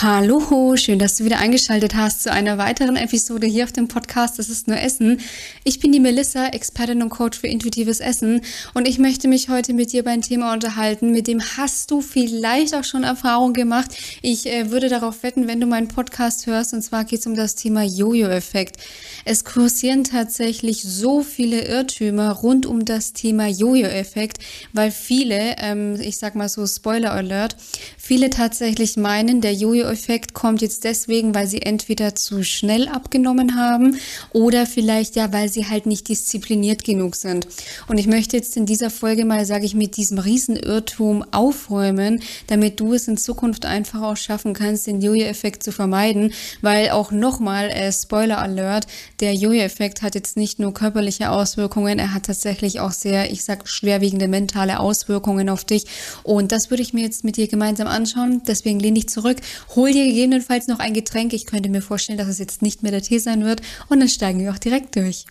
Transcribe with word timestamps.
Hallo, 0.00 0.76
schön, 0.76 1.00
dass 1.00 1.16
du 1.16 1.24
wieder 1.24 1.40
eingeschaltet 1.40 1.96
hast 1.96 2.22
zu 2.22 2.30
einer 2.30 2.56
weiteren 2.56 2.94
Episode 2.94 3.48
hier 3.48 3.64
auf 3.64 3.72
dem 3.72 3.88
Podcast 3.88 4.38
Das 4.38 4.48
ist 4.48 4.68
nur 4.68 4.78
Essen. 4.78 5.18
Ich 5.64 5.80
bin 5.80 5.90
die 5.90 5.98
Melissa, 5.98 6.46
Expertin 6.46 7.02
und 7.02 7.08
Coach 7.08 7.36
für 7.36 7.48
intuitives 7.48 7.98
Essen 7.98 8.42
und 8.74 8.86
ich 8.86 9.00
möchte 9.00 9.26
mich 9.26 9.48
heute 9.48 9.72
mit 9.72 9.90
dir 9.90 10.02
über 10.02 10.12
ein 10.12 10.22
Thema 10.22 10.52
unterhalten, 10.52 11.10
mit 11.10 11.26
dem 11.26 11.42
hast 11.56 11.90
du 11.90 12.00
vielleicht 12.00 12.76
auch 12.76 12.84
schon 12.84 13.02
Erfahrung 13.02 13.54
gemacht. 13.54 13.90
Ich 14.22 14.46
äh, 14.46 14.70
würde 14.70 14.88
darauf 14.88 15.24
wetten, 15.24 15.48
wenn 15.48 15.60
du 15.60 15.66
meinen 15.66 15.88
Podcast 15.88 16.46
hörst 16.46 16.74
und 16.74 16.82
zwar 16.82 17.04
geht 17.04 17.18
es 17.18 17.26
um 17.26 17.34
das 17.34 17.56
Thema 17.56 17.82
Jojo-Effekt. 17.82 18.76
Es 19.24 19.44
kursieren 19.44 20.04
tatsächlich 20.04 20.80
so 20.80 21.24
viele 21.24 21.62
Irrtümer 21.62 22.30
rund 22.30 22.66
um 22.66 22.84
das 22.84 23.14
Thema 23.14 23.48
Jojo-Effekt, 23.48 24.38
weil 24.72 24.92
viele, 24.92 25.56
ähm, 25.58 25.96
ich 26.00 26.18
sag 26.18 26.36
mal 26.36 26.48
so 26.48 26.64
Spoiler 26.68 27.10
Alert, 27.10 27.56
viele 27.96 28.30
tatsächlich 28.30 28.96
meinen, 28.96 29.40
der 29.40 29.54
Jojo 29.54 29.87
Jojo-Effekt 29.88 30.34
kommt 30.34 30.62
jetzt 30.62 30.84
deswegen, 30.84 31.34
weil 31.34 31.46
sie 31.46 31.62
entweder 31.62 32.14
zu 32.14 32.42
schnell 32.42 32.88
abgenommen 32.88 33.56
haben 33.56 33.96
oder 34.32 34.66
vielleicht 34.66 35.16
ja, 35.16 35.32
weil 35.32 35.48
sie 35.48 35.66
halt 35.66 35.86
nicht 35.86 36.08
diszipliniert 36.08 36.84
genug 36.84 37.16
sind. 37.16 37.46
Und 37.88 37.98
ich 37.98 38.06
möchte 38.06 38.36
jetzt 38.36 38.56
in 38.56 38.66
dieser 38.66 38.90
Folge 38.90 39.24
mal, 39.24 39.44
sage 39.44 39.64
ich, 39.64 39.74
mit 39.74 39.96
diesem 39.96 40.18
Riesenirrtum 40.18 41.24
aufräumen, 41.32 42.22
damit 42.46 42.80
du 42.80 42.94
es 42.94 43.08
in 43.08 43.16
Zukunft 43.16 43.64
einfach 43.64 44.02
auch 44.02 44.16
schaffen 44.16 44.52
kannst, 44.52 44.86
den 44.86 45.00
Jojo-Effekt 45.00 45.62
zu 45.62 45.72
vermeiden, 45.72 46.32
weil 46.60 46.90
auch 46.90 47.10
nochmal, 47.10 47.70
äh, 47.70 47.92
Spoiler 47.92 48.38
Alert, 48.38 48.86
der 49.20 49.34
Jojo-Effekt 49.34 50.02
hat 50.02 50.14
jetzt 50.14 50.36
nicht 50.36 50.58
nur 50.58 50.74
körperliche 50.74 51.30
Auswirkungen, 51.30 51.98
er 51.98 52.12
hat 52.14 52.26
tatsächlich 52.26 52.80
auch 52.80 52.92
sehr, 52.92 53.32
ich 53.32 53.44
sag, 53.44 53.68
schwerwiegende 53.68 54.28
mentale 54.28 54.80
Auswirkungen 54.80 55.48
auf 55.48 55.64
dich. 55.64 55.86
Und 56.22 56.52
das 56.52 56.70
würde 56.70 56.82
ich 56.82 56.92
mir 56.92 57.02
jetzt 57.02 57.24
mit 57.24 57.36
dir 57.36 57.48
gemeinsam 57.48 57.88
anschauen. 57.88 58.42
Deswegen 58.46 58.80
lehne 58.80 58.98
ich 58.98 59.08
zurück, 59.08 59.38
Hol 59.78 59.92
dir 59.92 60.06
gegebenenfalls 60.06 60.66
noch 60.66 60.80
ein 60.80 60.92
Getränk. 60.92 61.32
Ich 61.32 61.46
könnte 61.46 61.68
mir 61.68 61.82
vorstellen, 61.82 62.18
dass 62.18 62.26
es 62.26 62.40
jetzt 62.40 62.62
nicht 62.62 62.82
mehr 62.82 62.90
der 62.90 63.00
Tee 63.00 63.18
sein 63.18 63.44
wird. 63.44 63.60
Und 63.88 64.00
dann 64.00 64.08
steigen 64.08 64.40
wir 64.40 64.50
auch 64.50 64.58
direkt 64.58 64.96
durch. 64.96 65.24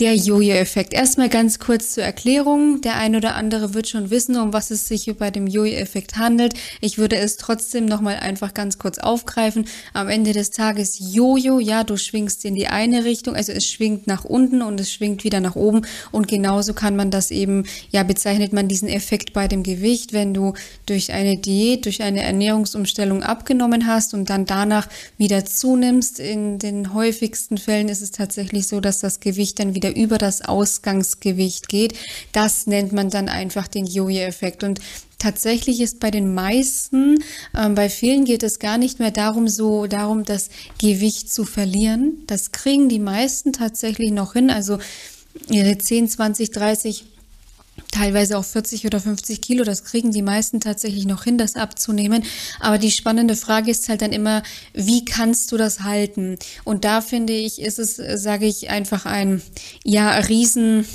Der 0.00 0.16
Jojo-Effekt. 0.16 0.94
Erstmal 0.94 1.28
ganz 1.28 1.58
kurz 1.58 1.92
zur 1.92 2.04
Erklärung. 2.04 2.80
Der 2.80 2.96
ein 2.96 3.16
oder 3.16 3.34
andere 3.34 3.74
wird 3.74 3.86
schon 3.86 4.08
wissen, 4.08 4.38
um 4.38 4.54
was 4.54 4.70
es 4.70 4.88
sich 4.88 5.14
bei 5.18 5.30
dem 5.30 5.46
Jojo-Effekt 5.46 6.16
handelt. 6.16 6.54
Ich 6.80 6.96
würde 6.96 7.16
es 7.16 7.36
trotzdem 7.36 7.84
nochmal 7.84 8.16
einfach 8.16 8.54
ganz 8.54 8.78
kurz 8.78 8.96
aufgreifen. 8.96 9.66
Am 9.92 10.08
Ende 10.08 10.32
des 10.32 10.52
Tages 10.52 10.98
Jojo, 10.98 11.58
ja, 11.58 11.84
du 11.84 11.98
schwingst 11.98 12.46
in 12.46 12.54
die 12.54 12.68
eine 12.68 13.04
Richtung, 13.04 13.36
also 13.36 13.52
es 13.52 13.66
schwingt 13.66 14.06
nach 14.06 14.24
unten 14.24 14.62
und 14.62 14.80
es 14.80 14.90
schwingt 14.90 15.22
wieder 15.22 15.40
nach 15.40 15.54
oben. 15.54 15.82
Und 16.12 16.28
genauso 16.28 16.72
kann 16.72 16.96
man 16.96 17.10
das 17.10 17.30
eben, 17.30 17.66
ja, 17.90 18.02
bezeichnet 18.02 18.54
man 18.54 18.68
diesen 18.68 18.88
Effekt 18.88 19.34
bei 19.34 19.48
dem 19.48 19.62
Gewicht, 19.62 20.14
wenn 20.14 20.32
du 20.32 20.54
durch 20.86 21.12
eine 21.12 21.36
Diät, 21.36 21.84
durch 21.84 22.02
eine 22.02 22.22
Ernährungsumstellung 22.22 23.22
abgenommen 23.22 23.86
hast 23.86 24.14
und 24.14 24.30
dann 24.30 24.46
danach 24.46 24.88
wieder 25.18 25.44
zunimmst. 25.44 26.20
In 26.20 26.58
den 26.58 26.94
häufigsten 26.94 27.58
Fällen 27.58 27.90
ist 27.90 28.00
es 28.00 28.12
tatsächlich 28.12 28.66
so, 28.66 28.80
dass 28.80 29.00
das 29.00 29.20
Gewicht 29.20 29.58
dann 29.58 29.74
wieder 29.74 29.89
über 29.90 30.18
das 30.18 30.42
Ausgangsgewicht 30.42 31.68
geht. 31.68 31.94
Das 32.32 32.66
nennt 32.66 32.92
man 32.92 33.10
dann 33.10 33.28
einfach 33.28 33.68
den 33.68 33.86
Jojo-Effekt. 33.86 34.64
Und 34.64 34.80
tatsächlich 35.18 35.80
ist 35.80 36.00
bei 36.00 36.10
den 36.10 36.34
meisten, 36.34 37.22
ähm, 37.56 37.74
bei 37.74 37.88
vielen 37.88 38.24
geht 38.24 38.42
es 38.42 38.58
gar 38.58 38.78
nicht 38.78 38.98
mehr 38.98 39.10
darum, 39.10 39.48
so 39.48 39.86
darum, 39.86 40.24
das 40.24 40.50
Gewicht 40.78 41.32
zu 41.32 41.44
verlieren. 41.44 42.22
Das 42.26 42.52
kriegen 42.52 42.88
die 42.88 42.98
meisten 42.98 43.52
tatsächlich 43.52 44.10
noch 44.10 44.32
hin. 44.32 44.50
Also 44.50 44.78
ihre 45.48 45.78
10, 45.78 46.08
20, 46.08 46.50
30 46.50 47.04
teilweise 47.90 48.38
auch 48.38 48.44
40 48.44 48.86
oder 48.86 49.00
50 49.00 49.40
Kilo. 49.40 49.64
Das 49.64 49.84
kriegen 49.84 50.10
die 50.10 50.22
meisten 50.22 50.60
tatsächlich 50.60 51.06
noch 51.06 51.24
hin, 51.24 51.38
das 51.38 51.56
abzunehmen. 51.56 52.24
Aber 52.58 52.78
die 52.78 52.90
spannende 52.90 53.36
Frage 53.36 53.70
ist 53.70 53.88
halt 53.88 54.02
dann 54.02 54.12
immer, 54.12 54.42
wie 54.72 55.04
kannst 55.04 55.52
du 55.52 55.56
das 55.56 55.80
halten? 55.80 56.38
Und 56.64 56.84
da 56.84 57.00
finde 57.00 57.32
ich, 57.32 57.60
ist 57.60 57.78
es, 57.78 57.96
sage 57.96 58.46
ich, 58.46 58.70
einfach 58.70 59.06
ein, 59.06 59.42
ja, 59.84 60.10
riesen, 60.10 60.86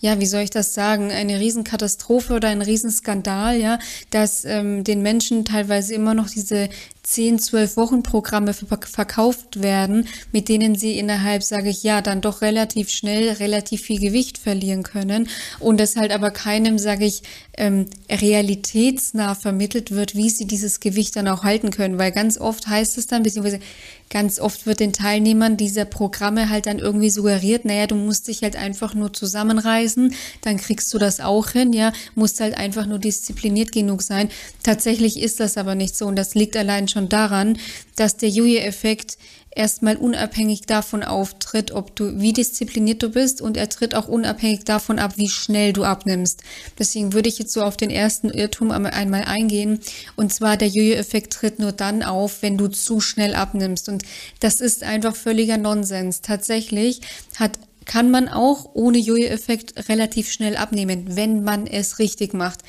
ja, 0.00 0.18
wie 0.18 0.26
soll 0.26 0.40
ich 0.42 0.50
das 0.50 0.72
sagen, 0.72 1.10
eine 1.10 1.38
Riesenkatastrophe 1.38 2.34
oder 2.34 2.48
ein 2.48 2.62
Riesenskandal, 2.62 3.58
ja, 3.58 3.78
dass 4.10 4.44
ähm, 4.44 4.82
den 4.82 5.02
Menschen 5.02 5.44
teilweise 5.44 5.94
immer 5.94 6.14
noch 6.14 6.30
diese 6.30 6.70
10, 7.02 7.38
12 7.38 7.76
Wochen 7.76 8.02
Programme 8.02 8.52
verkauft 8.54 9.62
werden, 9.62 10.06
mit 10.32 10.48
denen 10.48 10.74
sie 10.74 10.98
innerhalb, 10.98 11.42
sage 11.42 11.70
ich 11.70 11.82
ja, 11.82 12.02
dann 12.02 12.20
doch 12.20 12.42
relativ 12.42 12.90
schnell 12.90 13.30
relativ 13.32 13.82
viel 13.82 13.98
Gewicht 13.98 14.38
verlieren 14.38 14.82
können 14.82 15.28
und 15.58 15.80
es 15.80 15.96
halt 15.96 16.12
aber 16.12 16.30
keinem, 16.30 16.78
sage 16.78 17.06
ich, 17.06 17.22
ähm, 17.56 17.86
realitätsnah 18.10 19.34
vermittelt 19.34 19.90
wird, 19.90 20.14
wie 20.14 20.30
sie 20.30 20.46
dieses 20.46 20.80
Gewicht 20.80 21.16
dann 21.16 21.28
auch 21.28 21.44
halten 21.44 21.70
können, 21.70 21.98
weil 21.98 22.12
ganz 22.12 22.38
oft 22.38 22.66
heißt 22.66 22.96
es 22.98 23.06
dann, 23.06 23.22
beziehungsweise 23.22 23.60
ganz 24.08 24.40
oft 24.40 24.66
wird 24.66 24.80
den 24.80 24.92
Teilnehmern 24.92 25.56
dieser 25.56 25.84
Programme 25.84 26.50
halt 26.50 26.66
dann 26.66 26.78
irgendwie 26.78 27.10
suggeriert, 27.10 27.64
naja, 27.64 27.86
du 27.86 27.94
musst 27.94 28.28
dich 28.28 28.42
halt 28.42 28.56
einfach 28.56 28.94
nur 28.94 29.12
zusammenreißen, 29.12 30.14
dann 30.42 30.56
kriegst 30.56 30.92
du 30.92 30.98
das 30.98 31.20
auch 31.20 31.50
hin, 31.50 31.72
ja, 31.72 31.92
musst 32.14 32.40
halt 32.40 32.56
einfach 32.56 32.86
nur 32.86 32.98
diszipliniert 32.98 33.72
genug 33.72 34.02
sein. 34.02 34.28
Tatsächlich 34.62 35.20
ist 35.20 35.38
das 35.38 35.56
aber 35.56 35.74
nicht 35.74 35.96
so 35.96 36.06
und 36.06 36.16
das 36.16 36.34
liegt 36.34 36.56
allein 36.56 36.88
schon 36.90 37.08
daran, 37.08 37.58
dass 37.96 38.16
der 38.16 38.28
Jojo-Effekt 38.28 39.16
erstmal 39.54 39.96
unabhängig 39.96 40.62
davon 40.62 41.02
auftritt, 41.02 41.72
ob 41.72 41.96
du, 41.96 42.20
wie 42.20 42.32
diszipliniert 42.32 43.02
du 43.02 43.10
bist 43.10 43.42
und 43.42 43.56
er 43.56 43.68
tritt 43.68 43.94
auch 43.94 44.06
unabhängig 44.06 44.64
davon 44.64 44.98
ab, 44.98 45.14
wie 45.16 45.28
schnell 45.28 45.72
du 45.72 45.84
abnimmst. 45.84 46.42
Deswegen 46.78 47.12
würde 47.12 47.28
ich 47.28 47.38
jetzt 47.38 47.52
so 47.52 47.62
auf 47.62 47.76
den 47.76 47.90
ersten 47.90 48.30
Irrtum 48.30 48.70
einmal 48.70 49.24
eingehen. 49.24 49.80
Und 50.16 50.32
zwar 50.32 50.56
der 50.56 50.68
Jojo-Effekt 50.68 51.32
tritt 51.32 51.58
nur 51.58 51.72
dann 51.72 52.02
auf, 52.02 52.42
wenn 52.42 52.58
du 52.58 52.68
zu 52.68 53.00
schnell 53.00 53.34
abnimmst. 53.34 53.88
Und 53.88 54.04
das 54.38 54.60
ist 54.60 54.84
einfach 54.84 55.16
völliger 55.16 55.56
Nonsens. 55.56 56.20
Tatsächlich 56.20 57.00
hat 57.36 57.58
kann 57.86 58.10
man 58.10 58.28
auch 58.28 58.70
ohne 58.74 58.98
Jojo-Effekt 58.98 59.88
relativ 59.88 60.30
schnell 60.30 60.56
abnehmen, 60.56 61.16
wenn 61.16 61.42
man 61.42 61.66
es 61.66 61.98
richtig 61.98 62.34
macht. 62.34 62.60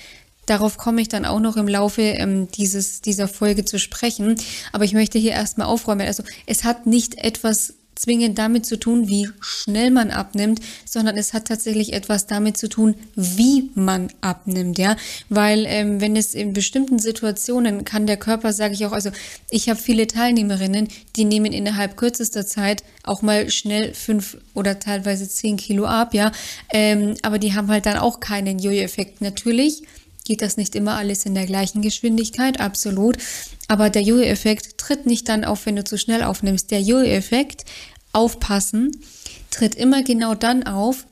Darauf 0.45 0.77
komme 0.77 1.01
ich 1.01 1.09
dann 1.09 1.25
auch 1.25 1.39
noch 1.39 1.57
im 1.57 1.67
Laufe 1.67 2.01
ähm, 2.01 2.49
dieses, 2.51 3.01
dieser 3.01 3.27
Folge 3.27 3.65
zu 3.65 3.79
sprechen. 3.79 4.35
Aber 4.71 4.83
ich 4.83 4.93
möchte 4.93 5.19
hier 5.19 5.31
erstmal 5.31 5.67
aufräumen. 5.67 6.07
Also 6.07 6.23
es 6.45 6.63
hat 6.63 6.87
nicht 6.87 7.15
etwas 7.23 7.75
zwingend 8.01 8.39
damit 8.39 8.65
zu 8.65 8.79
tun, 8.79 9.07
wie 9.09 9.29
schnell 9.41 9.91
man 9.91 10.09
abnimmt, 10.09 10.59
sondern 10.85 11.17
es 11.17 11.33
hat 11.33 11.45
tatsächlich 11.47 11.93
etwas 11.93 12.25
damit 12.25 12.57
zu 12.57 12.67
tun, 12.67 12.95
wie 13.15 13.69
man 13.75 14.07
abnimmt, 14.21 14.79
ja, 14.79 14.95
weil 15.29 15.65
ähm, 15.67 16.01
wenn 16.01 16.15
es 16.15 16.33
in 16.33 16.53
bestimmten 16.53 16.97
Situationen 16.97 17.85
kann 17.85 18.07
der 18.07 18.17
Körper, 18.17 18.53
sage 18.53 18.73
ich 18.73 18.85
auch, 18.87 18.91
also 18.91 19.11
ich 19.51 19.69
habe 19.69 19.79
viele 19.79 20.07
Teilnehmerinnen, 20.07 20.87
die 21.15 21.25
nehmen 21.25 21.53
innerhalb 21.53 21.95
kürzester 21.95 22.45
Zeit 22.45 22.83
auch 23.03 23.21
mal 23.21 23.51
schnell 23.51 23.93
fünf 23.93 24.37
oder 24.55 24.79
teilweise 24.79 25.29
zehn 25.29 25.57
Kilo 25.57 25.85
ab, 25.85 26.15
ja, 26.15 26.31
ähm, 26.73 27.15
aber 27.21 27.37
die 27.37 27.53
haben 27.53 27.67
halt 27.67 27.85
dann 27.85 27.97
auch 27.97 28.19
keinen 28.19 28.57
Jojo-Effekt. 28.57 29.21
Natürlich 29.21 29.83
geht 30.25 30.41
das 30.41 30.57
nicht 30.57 30.75
immer 30.75 30.95
alles 30.95 31.25
in 31.25 31.35
der 31.35 31.45
gleichen 31.45 31.81
Geschwindigkeit, 31.81 32.59
absolut. 32.59 33.17
Aber 33.67 33.89
der 33.89 34.01
Jojo-Effekt 34.01 34.77
tritt 34.77 35.05
nicht 35.05 35.29
dann 35.29 35.45
auf, 35.45 35.65
wenn 35.65 35.75
du 35.75 35.83
zu 35.83 35.97
schnell 35.97 36.23
aufnimmst. 36.23 36.71
Der 36.71 36.81
Jojo-Effekt, 36.81 37.65
aufpassen, 38.13 38.91
tritt 39.49 39.75
immer 39.75 40.03
genau 40.03 40.35
dann 40.35 40.63
auf, 40.63 41.05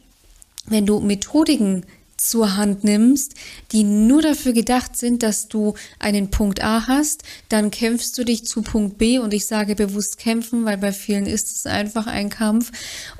wenn 0.65 0.85
du 0.85 0.99
Methodiken 0.99 1.85
zur 2.19 2.57
Hand 2.57 2.83
nimmst, 2.83 3.33
die 3.71 3.83
nur 3.83 4.21
dafür 4.21 4.53
gedacht 4.53 4.97
sind, 4.97 5.23
dass 5.23 5.47
du 5.47 5.73
einen 5.99 6.29
Punkt 6.29 6.63
A 6.63 6.87
hast, 6.87 7.23
dann 7.49 7.71
kämpfst 7.71 8.17
du 8.17 8.23
dich 8.23 8.45
zu 8.45 8.61
Punkt 8.61 8.97
B 8.97 9.19
und 9.19 9.33
ich 9.33 9.47
sage 9.47 9.75
bewusst 9.75 10.17
kämpfen, 10.17 10.65
weil 10.65 10.77
bei 10.77 10.91
vielen 10.91 11.25
ist 11.25 11.55
es 11.55 11.65
einfach 11.65 12.07
ein 12.07 12.29
Kampf 12.29 12.71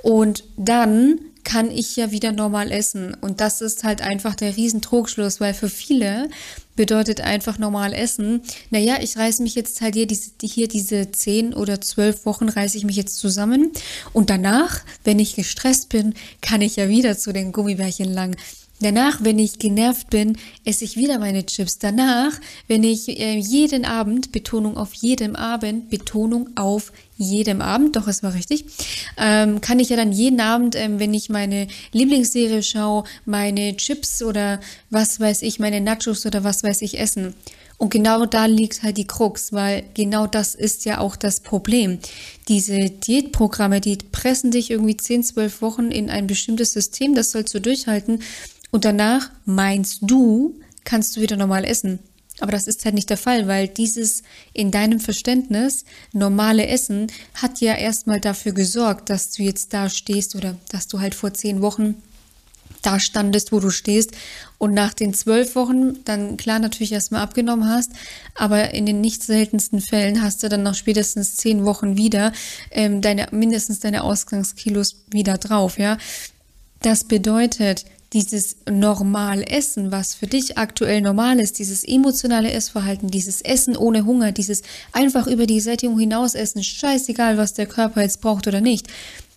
und 0.03 0.43
dann 0.57 1.19
kann 1.43 1.71
ich 1.71 1.95
ja 1.95 2.11
wieder 2.11 2.31
normal 2.31 2.71
essen. 2.71 3.15
Und 3.19 3.41
das 3.41 3.61
ist 3.61 3.83
halt 3.83 4.01
einfach 4.01 4.35
der 4.35 4.55
Riesentrugschluss, 4.55 5.39
weil 5.39 5.53
für 5.53 5.69
viele 5.69 6.29
bedeutet 6.75 7.21
einfach 7.21 7.57
normal 7.57 7.93
essen. 7.93 8.41
Naja, 8.69 8.97
ich 9.01 9.17
reiße 9.17 9.41
mich 9.41 9.55
jetzt 9.55 9.81
halt 9.81 9.95
hier 9.95 10.05
diese, 10.05 10.31
hier 10.41 10.67
diese 10.67 11.11
zehn 11.11 11.53
oder 11.53 11.81
zwölf 11.81 12.25
Wochen 12.25 12.49
reiße 12.49 12.77
ich 12.77 12.85
mich 12.85 12.97
jetzt 12.97 13.17
zusammen. 13.17 13.71
Und 14.13 14.29
danach, 14.29 14.81
wenn 15.03 15.19
ich 15.19 15.35
gestresst 15.35 15.89
bin, 15.89 16.13
kann 16.41 16.61
ich 16.61 16.75
ja 16.75 16.87
wieder 16.87 17.17
zu 17.17 17.33
den 17.33 17.51
Gummibärchen 17.51 18.13
lang. 18.13 18.35
Danach, 18.81 19.23
wenn 19.23 19.39
ich 19.39 19.59
genervt 19.59 20.09
bin, 20.09 20.37
esse 20.63 20.85
ich 20.85 20.95
wieder 20.95 21.19
meine 21.19 21.45
Chips. 21.45 21.79
Danach, 21.79 22.31
wenn 22.67 22.83
ich 22.83 23.09
äh, 23.19 23.37
jeden 23.37 23.83
Abend, 23.83 24.31
Betonung 24.31 24.77
auf 24.77 24.93
jedem 24.93 25.35
Abend, 25.35 25.89
Betonung 25.89 26.49
auf 26.55 26.93
jedem 27.17 27.61
Abend, 27.61 27.97
doch 27.97 28.07
es 28.07 28.23
war 28.23 28.33
richtig, 28.33 28.65
ähm, 29.17 29.59
kann 29.59 29.79
ich 29.79 29.89
ja 29.89 29.97
dann 29.97 30.13
jeden 30.13 30.39
Abend, 30.39 30.75
ähm, 30.77 30.99
wenn 30.99 31.13
ich 31.13 31.29
meine 31.29 31.67
Lieblingsserie 31.91 32.63
schaue, 32.63 33.03
meine 33.25 33.75
Chips 33.75 34.23
oder 34.23 34.61
was 34.89 35.19
weiß 35.19 35.41
ich, 35.41 35.59
meine 35.59 35.81
Nachos 35.81 36.25
oder 36.25 36.45
was 36.45 36.63
weiß 36.63 36.81
ich 36.81 36.99
essen. 36.99 37.33
Und 37.79 37.91
genau 37.91 38.25
da 38.25 38.45
liegt 38.45 38.83
halt 38.83 38.97
die 38.97 39.07
Krux, 39.07 39.53
weil 39.53 39.85
genau 39.93 40.27
das 40.27 40.53
ist 40.53 40.83
ja 40.83 40.99
auch 40.99 41.15
das 41.15 41.39
Problem. 41.39 41.99
Diese 42.49 42.77
Diätprogramme, 42.89 43.79
die 43.79 43.97
pressen 43.97 44.51
dich 44.51 44.69
irgendwie 44.69 44.97
10, 44.97 45.23
12 45.23 45.61
Wochen 45.61 45.89
in 45.89 46.09
ein 46.09 46.27
bestimmtes 46.27 46.73
System, 46.73 47.15
das 47.15 47.31
sollst 47.31 47.53
du 47.53 47.61
durchhalten. 47.61 48.21
Und 48.71 48.85
danach 48.85 49.29
meinst 49.45 49.99
du, 50.01 50.59
kannst 50.83 51.15
du 51.15 51.21
wieder 51.21 51.37
normal 51.37 51.65
essen. 51.65 51.99
Aber 52.41 52.51
das 52.51 52.67
ist 52.67 52.85
halt 52.85 52.95
nicht 52.95 53.09
der 53.09 53.17
Fall, 53.17 53.47
weil 53.47 53.67
dieses 53.67 54.23
in 54.53 54.71
deinem 54.71 54.99
Verständnis 54.99 55.83
normale 56.13 56.67
Essen 56.67 57.07
hat 57.33 57.59
ja 57.59 57.75
erstmal 57.75 58.19
dafür 58.19 58.53
gesorgt, 58.53 59.09
dass 59.09 59.31
du 59.31 59.43
jetzt 59.43 59.73
da 59.73 59.89
stehst 59.89 60.35
oder 60.35 60.55
dass 60.71 60.87
du 60.87 60.99
halt 60.99 61.15
vor 61.15 61.33
zehn 61.33 61.61
Wochen 61.61 61.95
da 62.81 62.99
standest, 62.99 63.51
wo 63.51 63.59
du 63.59 63.71
stehst 63.71 64.11
und 64.57 64.73
nach 64.73 64.93
den 64.93 65.13
zwölf 65.13 65.55
Wochen 65.55 66.03
dann 66.05 66.37
klar 66.37 66.59
natürlich 66.59 66.93
erstmal 66.93 67.21
abgenommen 67.21 67.67
hast, 67.67 67.91
aber 68.35 68.73
in 68.73 68.85
den 68.85 69.01
nicht 69.01 69.21
seltensten 69.21 69.81
Fällen 69.81 70.21
hast 70.21 70.43
du 70.43 70.49
dann 70.49 70.63
noch 70.63 70.75
spätestens 70.75 71.35
zehn 71.35 71.65
Wochen 71.65 71.97
wieder 71.97 72.31
ähm, 72.71 73.01
deine 73.01 73.27
mindestens 73.31 73.81
deine 73.81 74.03
Ausgangskilos 74.03 74.95
wieder 75.09 75.37
drauf, 75.37 75.77
ja. 75.77 75.97
Das 76.81 77.03
bedeutet, 77.03 77.83
dieses 78.13 78.57
normal 78.69 79.43
Essen, 79.43 79.91
was 79.91 80.15
für 80.15 80.27
dich 80.27 80.57
aktuell 80.57 81.01
normal 81.01 81.39
ist, 81.39 81.59
dieses 81.59 81.83
emotionale 81.83 82.51
Essverhalten, 82.51 83.09
dieses 83.09 83.41
Essen 83.41 83.77
ohne 83.77 84.05
Hunger, 84.05 84.31
dieses 84.31 84.63
einfach 84.91 85.27
über 85.27 85.45
die 85.45 85.59
Sättigung 85.59 85.99
hinaus 85.99 86.33
essen, 86.33 86.63
scheißegal, 86.63 87.37
was 87.37 87.53
der 87.53 87.67
Körper 87.67 88.01
jetzt 88.01 88.21
braucht 88.21 88.47
oder 88.47 88.61
nicht, 88.61 88.87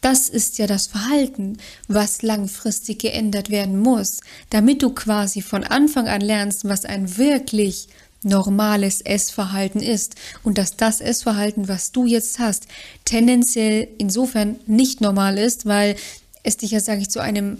das 0.00 0.28
ist 0.28 0.58
ja 0.58 0.66
das 0.66 0.88
Verhalten, 0.88 1.58
was 1.86 2.22
langfristig 2.22 2.98
geändert 2.98 3.50
werden 3.50 3.78
muss, 3.78 4.20
damit 4.50 4.82
du 4.82 4.90
quasi 4.90 5.42
von 5.42 5.64
Anfang 5.64 6.08
an 6.08 6.20
lernst, 6.20 6.68
was 6.68 6.84
ein 6.84 7.16
wirklich 7.18 7.88
normales 8.24 9.00
Essverhalten 9.00 9.80
ist 9.80 10.14
und 10.42 10.58
dass 10.58 10.76
das 10.76 11.00
Essverhalten, 11.00 11.68
was 11.68 11.92
du 11.92 12.06
jetzt 12.06 12.38
hast, 12.38 12.66
tendenziell 13.04 13.88
insofern 13.98 14.56
nicht 14.66 15.00
normal 15.00 15.38
ist, 15.38 15.66
weil 15.66 15.96
es 16.42 16.56
dich 16.56 16.72
ja, 16.72 16.80
sage 16.80 17.02
ich, 17.02 17.10
zu 17.10 17.20
einem, 17.20 17.58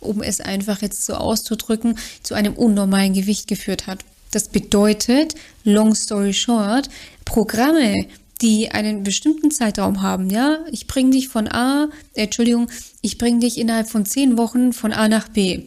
um 0.00 0.22
es 0.22 0.40
einfach 0.40 0.82
jetzt 0.82 1.04
so 1.04 1.14
auszudrücken, 1.14 1.98
zu 2.22 2.34
einem 2.34 2.54
unnormalen 2.54 3.14
Gewicht 3.14 3.46
geführt 3.46 3.86
hat. 3.86 4.00
Das 4.30 4.48
bedeutet, 4.48 5.34
long 5.64 5.94
story 5.94 6.32
short, 6.32 6.88
Programme, 7.24 8.06
die 8.40 8.70
einen 8.70 9.02
bestimmten 9.02 9.50
Zeitraum 9.50 10.02
haben, 10.02 10.30
ja, 10.30 10.60
ich 10.70 10.86
bringe 10.86 11.10
dich 11.10 11.28
von 11.28 11.48
A, 11.48 11.88
äh, 12.14 12.24
Entschuldigung, 12.24 12.70
ich 13.02 13.18
bringe 13.18 13.40
dich 13.40 13.58
innerhalb 13.58 13.88
von 13.88 14.06
zehn 14.06 14.38
Wochen 14.38 14.72
von 14.72 14.92
A 14.92 15.08
nach 15.08 15.28
B. 15.28 15.64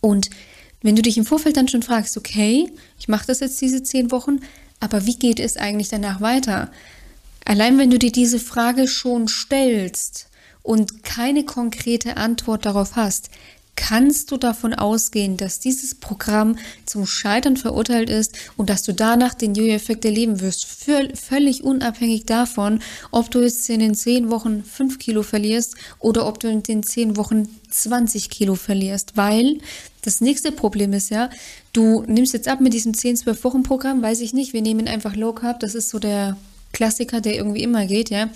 Und 0.00 0.30
wenn 0.82 0.96
du 0.96 1.02
dich 1.02 1.18
im 1.18 1.26
Vorfeld 1.26 1.56
dann 1.56 1.68
schon 1.68 1.82
fragst, 1.82 2.16
okay, 2.16 2.70
ich 2.98 3.08
mache 3.08 3.26
das 3.26 3.40
jetzt 3.40 3.60
diese 3.60 3.82
zehn 3.82 4.10
Wochen, 4.10 4.40
aber 4.80 5.06
wie 5.06 5.16
geht 5.16 5.38
es 5.38 5.56
eigentlich 5.56 5.88
danach 5.88 6.20
weiter? 6.20 6.70
Allein 7.44 7.78
wenn 7.78 7.90
du 7.90 7.98
dir 7.98 8.12
diese 8.12 8.38
Frage 8.38 8.88
schon 8.88 9.28
stellst 9.28 10.28
und 10.62 11.02
keine 11.02 11.44
konkrete 11.44 12.16
Antwort 12.16 12.66
darauf 12.66 12.96
hast, 12.96 13.30
kannst 13.74 14.30
du 14.30 14.36
davon 14.36 14.74
ausgehen, 14.74 15.36
dass 15.36 15.58
dieses 15.58 15.94
Programm 15.94 16.58
zum 16.84 17.06
Scheitern 17.06 17.56
verurteilt 17.56 18.10
ist 18.10 18.36
und 18.56 18.68
dass 18.68 18.82
du 18.82 18.92
danach 18.92 19.34
den 19.34 19.54
Jojo-Effekt 19.54 20.04
erleben 20.04 20.40
wirst, 20.40 20.66
völlig 20.66 21.64
unabhängig 21.64 22.26
davon, 22.26 22.80
ob 23.10 23.30
du 23.30 23.40
jetzt 23.40 23.68
in 23.70 23.80
den 23.80 23.94
10 23.94 24.30
Wochen 24.30 24.62
5 24.62 24.98
Kilo 24.98 25.22
verlierst 25.22 25.74
oder 25.98 26.26
ob 26.26 26.38
du 26.38 26.48
in 26.48 26.62
den 26.62 26.82
10 26.82 27.16
Wochen 27.16 27.48
20 27.70 28.28
Kilo 28.28 28.54
verlierst, 28.56 29.16
weil 29.16 29.58
das 30.02 30.20
nächste 30.20 30.52
Problem 30.52 30.92
ist 30.92 31.10
ja, 31.10 31.30
du 31.72 32.04
nimmst 32.06 32.34
jetzt 32.34 32.48
ab 32.48 32.60
mit 32.60 32.74
diesem 32.74 32.92
10-12 32.92 33.44
Wochen 33.44 33.62
Programm, 33.62 34.02
weiß 34.02 34.20
ich 34.20 34.34
nicht, 34.34 34.52
wir 34.52 34.62
nehmen 34.62 34.86
einfach 34.86 35.16
Low 35.16 35.32
Carb, 35.32 35.60
das 35.60 35.74
ist 35.74 35.88
so 35.88 35.98
der 35.98 36.36
Klassiker, 36.72 37.20
der 37.20 37.34
irgendwie 37.34 37.62
immer 37.62 37.86
geht, 37.86 38.10
ja. 38.10 38.30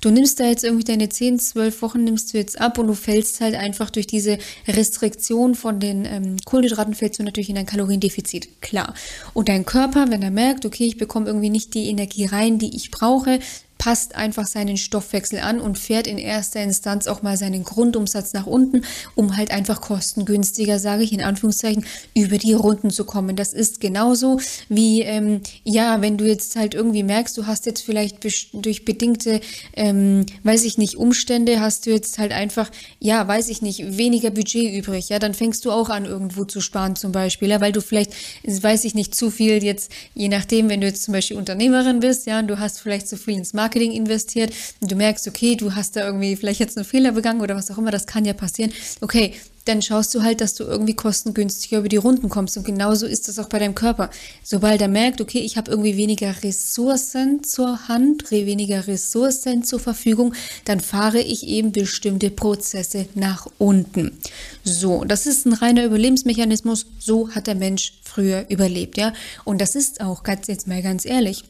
Du 0.00 0.10
nimmst 0.10 0.40
da 0.40 0.44
jetzt 0.44 0.64
irgendwie 0.64 0.84
deine 0.84 1.08
10, 1.08 1.38
12 1.38 1.82
Wochen, 1.82 2.04
nimmst 2.04 2.32
du 2.32 2.38
jetzt 2.38 2.60
ab 2.60 2.78
und 2.78 2.86
du 2.86 2.94
fällst 2.94 3.40
halt 3.40 3.54
einfach 3.54 3.90
durch 3.90 4.06
diese 4.06 4.38
Restriktion 4.66 5.54
von 5.54 5.80
den 5.80 6.04
ähm, 6.04 6.36
Kohlenhydraten, 6.44 6.94
fällst 6.94 7.18
du 7.18 7.24
natürlich 7.24 7.50
in 7.50 7.58
ein 7.58 7.66
Kaloriendefizit, 7.66 8.62
klar. 8.62 8.94
Und 9.34 9.48
dein 9.48 9.66
Körper, 9.66 10.10
wenn 10.10 10.22
er 10.22 10.30
merkt, 10.30 10.64
okay, 10.64 10.86
ich 10.86 10.96
bekomme 10.96 11.26
irgendwie 11.26 11.50
nicht 11.50 11.74
die 11.74 11.88
Energie 11.88 12.26
rein, 12.26 12.58
die 12.58 12.74
ich 12.76 12.90
brauche, 12.90 13.40
passt 13.80 14.14
einfach 14.14 14.46
seinen 14.46 14.76
Stoffwechsel 14.76 15.38
an 15.38 15.58
und 15.58 15.78
fährt 15.78 16.06
in 16.06 16.18
erster 16.18 16.62
Instanz 16.62 17.06
auch 17.06 17.22
mal 17.22 17.38
seinen 17.38 17.64
Grundumsatz 17.64 18.34
nach 18.34 18.46
unten, 18.46 18.82
um 19.14 19.38
halt 19.38 19.50
einfach 19.50 19.80
kostengünstiger, 19.80 20.78
sage 20.78 21.02
ich 21.02 21.14
in 21.14 21.22
Anführungszeichen, 21.22 21.86
über 22.14 22.36
die 22.36 22.52
Runden 22.52 22.90
zu 22.90 23.04
kommen. 23.04 23.36
Das 23.36 23.54
ist 23.54 23.80
genauso 23.80 24.38
wie, 24.68 25.00
ähm, 25.00 25.40
ja, 25.64 26.02
wenn 26.02 26.18
du 26.18 26.26
jetzt 26.26 26.56
halt 26.56 26.74
irgendwie 26.74 27.02
merkst, 27.02 27.38
du 27.38 27.46
hast 27.46 27.64
jetzt 27.64 27.80
vielleicht 27.80 28.22
durch 28.22 28.84
bedingte, 28.84 29.40
ähm, 29.74 30.26
weiß 30.42 30.64
ich 30.64 30.76
nicht, 30.76 30.96
Umstände, 30.96 31.60
hast 31.60 31.86
du 31.86 31.90
jetzt 31.90 32.18
halt 32.18 32.32
einfach, 32.32 32.70
ja, 32.98 33.26
weiß 33.26 33.48
ich 33.48 33.62
nicht, 33.62 33.96
weniger 33.96 34.30
Budget 34.30 34.74
übrig, 34.74 35.08
ja, 35.08 35.18
dann 35.18 35.32
fängst 35.32 35.64
du 35.64 35.70
auch 35.70 35.88
an, 35.88 36.04
irgendwo 36.04 36.44
zu 36.44 36.60
sparen 36.60 36.96
zum 36.96 37.12
Beispiel, 37.12 37.48
ja, 37.48 37.62
weil 37.62 37.72
du 37.72 37.80
vielleicht, 37.80 38.12
weiß 38.44 38.84
ich 38.84 38.94
nicht, 38.94 39.14
zu 39.14 39.30
viel 39.30 39.64
jetzt, 39.64 39.90
je 40.14 40.28
nachdem, 40.28 40.68
wenn 40.68 40.82
du 40.82 40.86
jetzt 40.86 41.04
zum 41.04 41.12
Beispiel 41.12 41.38
Unternehmerin 41.38 42.00
bist, 42.00 42.26
ja, 42.26 42.40
und 42.40 42.48
du 42.48 42.58
hast 42.58 42.78
vielleicht 42.78 43.08
zu 43.08 43.16
viel 43.16 43.38
ins 43.38 43.54
Marketing 43.54 43.69
Marketing 43.70 43.92
investiert 43.92 44.52
und 44.80 44.90
du 44.90 44.96
merkst, 44.96 45.28
okay, 45.28 45.54
du 45.54 45.76
hast 45.76 45.94
da 45.94 46.04
irgendwie 46.04 46.34
vielleicht 46.34 46.58
jetzt 46.58 46.76
einen 46.76 46.84
Fehler 46.84 47.12
begangen 47.12 47.40
oder 47.40 47.54
was 47.54 47.70
auch 47.70 47.78
immer, 47.78 47.92
das 47.92 48.06
kann 48.06 48.24
ja 48.24 48.32
passieren. 48.32 48.72
Okay, 49.00 49.34
dann 49.64 49.80
schaust 49.80 50.12
du 50.12 50.22
halt, 50.22 50.40
dass 50.40 50.54
du 50.54 50.64
irgendwie 50.64 50.94
kostengünstiger 50.94 51.78
über 51.78 51.88
die 51.88 51.98
Runden 51.98 52.28
kommst. 52.28 52.56
Und 52.56 52.64
genauso 52.64 53.06
ist 53.06 53.28
das 53.28 53.38
auch 53.38 53.48
bei 53.48 53.60
deinem 53.60 53.76
Körper. 53.76 54.10
Sobald 54.42 54.80
er 54.80 54.88
merkt, 54.88 55.20
okay, 55.20 55.38
ich 55.38 55.56
habe 55.56 55.70
irgendwie 55.70 55.96
weniger 55.96 56.34
Ressourcen 56.42 57.44
zur 57.44 57.86
Hand, 57.86 58.32
weniger 58.32 58.88
Ressourcen 58.88 59.62
zur 59.62 59.78
Verfügung, 59.78 60.34
dann 60.64 60.80
fahre 60.80 61.20
ich 61.20 61.46
eben 61.46 61.70
bestimmte 61.70 62.30
Prozesse 62.30 63.06
nach 63.14 63.46
unten. 63.58 64.18
So, 64.64 65.04
das 65.04 65.26
ist 65.26 65.46
ein 65.46 65.52
reiner 65.52 65.84
Überlebensmechanismus. 65.84 66.86
So 66.98 67.30
hat 67.30 67.46
der 67.46 67.54
Mensch 67.54 67.92
früher 68.02 68.46
überlebt, 68.48 68.98
ja. 68.98 69.12
Und 69.44 69.60
das 69.60 69.76
ist 69.76 70.00
auch, 70.00 70.24
ganz 70.24 70.48
jetzt 70.48 70.66
mal 70.66 70.82
ganz 70.82 71.04
ehrlich, 71.04 71.44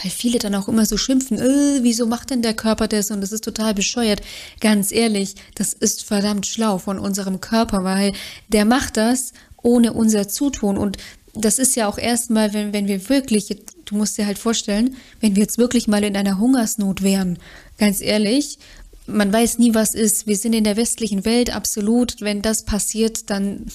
weil 0.00 0.10
viele 0.10 0.38
dann 0.38 0.54
auch 0.54 0.68
immer 0.68 0.86
so 0.86 0.96
schimpfen, 0.96 1.38
äh, 1.38 1.82
wieso 1.82 2.06
macht 2.06 2.30
denn 2.30 2.42
der 2.42 2.54
Körper 2.54 2.88
das 2.88 3.10
und 3.10 3.20
das 3.20 3.32
ist 3.32 3.44
total 3.44 3.74
bescheuert. 3.74 4.22
Ganz 4.60 4.92
ehrlich, 4.92 5.34
das 5.54 5.72
ist 5.72 6.04
verdammt 6.04 6.46
schlau 6.46 6.78
von 6.78 6.98
unserem 6.98 7.40
Körper, 7.40 7.84
weil 7.84 8.12
der 8.48 8.64
macht 8.64 8.96
das 8.96 9.32
ohne 9.62 9.92
unser 9.92 10.28
Zutun 10.28 10.78
und 10.78 10.98
das 11.34 11.58
ist 11.58 11.76
ja 11.76 11.88
auch 11.88 11.98
erstmal, 11.98 12.52
wenn, 12.52 12.72
wenn 12.72 12.88
wir 12.88 13.08
wirklich, 13.08 13.56
du 13.86 13.94
musst 13.94 14.18
dir 14.18 14.26
halt 14.26 14.38
vorstellen, 14.38 14.96
wenn 15.20 15.34
wir 15.34 15.42
jetzt 15.42 15.58
wirklich 15.58 15.88
mal 15.88 16.04
in 16.04 16.16
einer 16.16 16.38
Hungersnot 16.38 17.02
wären, 17.02 17.38
ganz 17.78 18.00
ehrlich, 18.00 18.58
man 19.06 19.32
weiß 19.32 19.58
nie, 19.58 19.74
was 19.74 19.94
ist. 19.94 20.26
Wir 20.26 20.36
sind 20.36 20.52
in 20.52 20.64
der 20.64 20.76
westlichen 20.76 21.24
Welt 21.24 21.54
absolut. 21.54 22.20
Wenn 22.20 22.40
das 22.40 22.64
passiert, 22.64 23.30
dann 23.30 23.66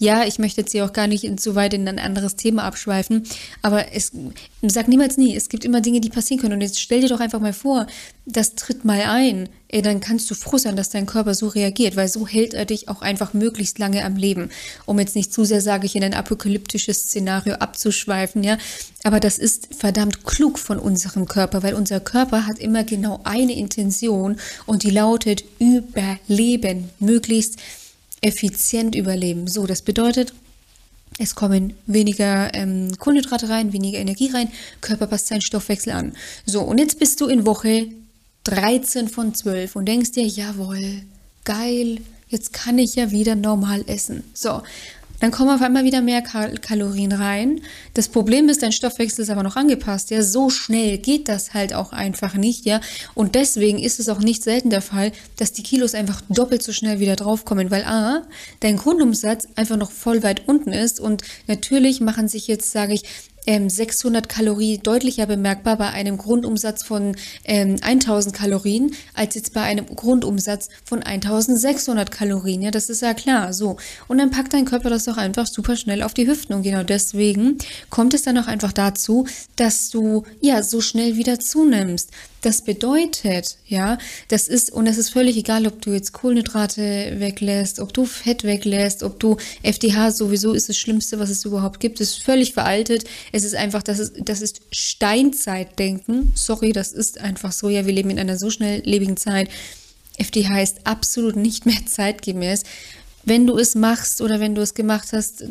ja, 0.00 0.24
ich 0.24 0.38
möchte 0.38 0.62
jetzt 0.62 0.72
hier 0.72 0.86
auch 0.86 0.94
gar 0.94 1.06
nicht 1.06 1.38
zu 1.38 1.54
weit 1.54 1.74
in 1.74 1.86
ein 1.86 1.98
anderes 1.98 2.34
Thema 2.34 2.64
abschweifen, 2.64 3.24
aber 3.60 3.92
es 3.92 4.12
sag 4.62 4.88
niemals 4.88 5.18
nie, 5.18 5.36
es 5.36 5.50
gibt 5.50 5.62
immer 5.66 5.82
Dinge, 5.82 6.00
die 6.00 6.08
passieren 6.08 6.40
können. 6.40 6.54
Und 6.54 6.62
jetzt 6.62 6.80
stell 6.80 7.02
dir 7.02 7.10
doch 7.10 7.20
einfach 7.20 7.38
mal 7.38 7.52
vor, 7.52 7.86
das 8.24 8.54
tritt 8.54 8.82
mal 8.82 9.02
ein. 9.02 9.50
Ey, 9.68 9.82
dann 9.82 10.00
kannst 10.00 10.30
du 10.30 10.34
froh 10.34 10.56
sein, 10.56 10.74
dass 10.74 10.88
dein 10.88 11.04
Körper 11.04 11.34
so 11.34 11.48
reagiert, 11.48 11.96
weil 11.96 12.08
so 12.08 12.26
hält 12.26 12.54
er 12.54 12.64
dich 12.64 12.88
auch 12.88 13.02
einfach 13.02 13.34
möglichst 13.34 13.78
lange 13.78 14.02
am 14.02 14.16
Leben. 14.16 14.48
Um 14.86 14.98
jetzt 14.98 15.16
nicht 15.16 15.34
zu 15.34 15.44
sehr, 15.44 15.60
sage 15.60 15.84
ich, 15.84 15.94
in 15.94 16.02
ein 16.02 16.14
apokalyptisches 16.14 17.02
Szenario 17.02 17.56
abzuschweifen, 17.56 18.42
ja. 18.42 18.56
Aber 19.04 19.20
das 19.20 19.38
ist 19.38 19.68
verdammt 19.74 20.24
klug 20.24 20.58
von 20.58 20.78
unserem 20.78 21.26
Körper, 21.26 21.62
weil 21.62 21.74
unser 21.74 22.00
Körper 22.00 22.46
hat 22.46 22.58
immer 22.58 22.84
genau 22.84 23.20
eine 23.24 23.54
Intention 23.54 24.36
und 24.64 24.82
die 24.82 24.90
lautet 24.90 25.44
Überleben, 25.58 26.88
möglichst 27.00 27.58
effizient 28.20 28.94
überleben. 28.94 29.46
So, 29.46 29.66
das 29.66 29.82
bedeutet, 29.82 30.32
es 31.18 31.34
kommen 31.34 31.74
weniger 31.86 32.54
ähm, 32.54 32.96
Kohlenhydrate 32.98 33.48
rein, 33.48 33.72
weniger 33.72 33.98
Energie 33.98 34.30
rein, 34.32 34.50
Körper 34.80 35.06
passt 35.06 35.26
seinen 35.26 35.42
Stoffwechsel 35.42 35.92
an. 35.92 36.14
So, 36.46 36.62
und 36.62 36.78
jetzt 36.78 36.98
bist 36.98 37.20
du 37.20 37.26
in 37.26 37.46
Woche 37.46 37.88
13 38.44 39.08
von 39.08 39.34
12 39.34 39.76
und 39.76 39.86
denkst 39.86 40.12
dir, 40.12 40.26
jawohl, 40.26 41.02
geil, 41.44 41.98
jetzt 42.28 42.52
kann 42.52 42.78
ich 42.78 42.94
ja 42.94 43.10
wieder 43.10 43.34
normal 43.34 43.84
essen. 43.86 44.24
So, 44.34 44.62
dann 45.20 45.30
kommen 45.30 45.50
auf 45.50 45.62
einmal 45.62 45.84
wieder 45.84 46.00
mehr 46.00 46.22
Kal 46.22 46.58
Kalorien 46.58 47.12
rein. 47.12 47.60
Das 47.94 48.08
Problem 48.08 48.48
ist, 48.48 48.62
dein 48.62 48.72
Stoffwechsel 48.72 49.22
ist 49.22 49.30
aber 49.30 49.42
noch 49.42 49.56
angepasst. 49.56 50.10
Ja, 50.10 50.22
so 50.22 50.50
schnell 50.50 50.98
geht 50.98 51.28
das 51.28 51.54
halt 51.54 51.72
auch 51.74 51.92
einfach 51.92 52.34
nicht, 52.34 52.64
ja. 52.64 52.80
Und 53.14 53.34
deswegen 53.34 53.78
ist 53.78 54.00
es 54.00 54.08
auch 54.08 54.18
nicht 54.18 54.42
selten 54.42 54.70
der 54.70 54.82
Fall, 54.82 55.12
dass 55.36 55.52
die 55.52 55.62
Kilos 55.62 55.94
einfach 55.94 56.22
doppelt 56.28 56.62
so 56.62 56.72
schnell 56.72 57.00
wieder 57.00 57.16
draufkommen, 57.16 57.70
weil 57.70 57.84
A, 57.84 58.22
dein 58.60 58.76
Grundumsatz 58.76 59.46
einfach 59.56 59.76
noch 59.76 59.90
voll 59.90 60.22
weit 60.22 60.48
unten 60.48 60.72
ist 60.72 61.00
und 61.00 61.22
natürlich 61.46 62.00
machen 62.00 62.28
sich 62.28 62.48
jetzt, 62.48 62.72
sage 62.72 62.94
ich, 62.94 63.04
600 63.46 64.28
Kalorien 64.28 64.82
deutlicher 64.82 65.26
bemerkbar 65.26 65.76
bei 65.76 65.90
einem 65.90 66.18
Grundumsatz 66.18 66.82
von 66.82 67.16
ähm, 67.44 67.76
1000 67.80 68.34
Kalorien 68.34 68.94
als 69.14 69.34
jetzt 69.34 69.54
bei 69.54 69.62
einem 69.62 69.86
Grundumsatz 69.86 70.68
von 70.84 71.02
1600 71.02 72.10
Kalorien. 72.10 72.62
Ja, 72.62 72.70
das 72.70 72.90
ist 72.90 73.02
ja 73.02 73.14
klar. 73.14 73.52
So. 73.52 73.76
Und 74.08 74.18
dann 74.18 74.30
packt 74.30 74.52
dein 74.52 74.64
Körper 74.64 74.90
das 74.90 75.04
doch 75.04 75.16
einfach 75.16 75.46
super 75.46 75.76
schnell 75.76 76.02
auf 76.02 76.14
die 76.14 76.26
Hüften. 76.26 76.54
Und 76.54 76.62
genau 76.62 76.82
deswegen 76.82 77.58
kommt 77.88 78.14
es 78.14 78.22
dann 78.22 78.38
auch 78.38 78.46
einfach 78.46 78.72
dazu, 78.72 79.26
dass 79.56 79.90
du 79.90 80.24
ja 80.40 80.62
so 80.62 80.80
schnell 80.80 81.16
wieder 81.16 81.38
zunimmst. 81.40 82.10
Das 82.40 82.62
bedeutet, 82.62 83.58
ja, 83.66 83.98
das 84.28 84.48
ist, 84.48 84.72
und 84.72 84.86
es 84.86 84.96
ist 84.96 85.10
völlig 85.10 85.36
egal, 85.36 85.66
ob 85.66 85.82
du 85.82 85.92
jetzt 85.92 86.12
Kohlenhydrate 86.12 87.16
weglässt, 87.18 87.80
ob 87.80 87.92
du 87.92 88.06
Fett 88.06 88.44
weglässt, 88.44 89.02
ob 89.02 89.20
du 89.20 89.36
FDH 89.62 90.12
sowieso 90.12 90.54
ist 90.54 90.70
das 90.70 90.78
Schlimmste, 90.78 91.18
was 91.18 91.28
es 91.28 91.44
überhaupt 91.44 91.80
gibt, 91.80 92.00
ist 92.00 92.22
völlig 92.22 92.54
veraltet. 92.54 93.04
Es 93.32 93.44
ist 93.44 93.54
einfach, 93.54 93.82
das 93.82 93.98
ist, 93.98 94.14
das 94.24 94.40
ist 94.40 94.62
Steinzeitdenken. 94.72 96.32
Sorry, 96.34 96.72
das 96.72 96.92
ist 96.92 97.20
einfach 97.20 97.52
so. 97.52 97.68
Ja, 97.68 97.84
wir 97.84 97.92
leben 97.92 98.10
in 98.10 98.18
einer 98.18 98.38
so 98.38 98.48
schnelllebigen 98.48 99.18
Zeit. 99.18 99.50
FDH 100.16 100.62
ist 100.62 100.86
absolut 100.86 101.36
nicht 101.36 101.66
mehr 101.66 101.80
zeitgemäß. 101.86 102.62
Wenn 103.22 103.46
du 103.46 103.58
es 103.58 103.74
machst 103.74 104.22
oder 104.22 104.40
wenn 104.40 104.54
du 104.54 104.62
es 104.62 104.72
gemacht 104.72 105.08
hast, 105.12 105.44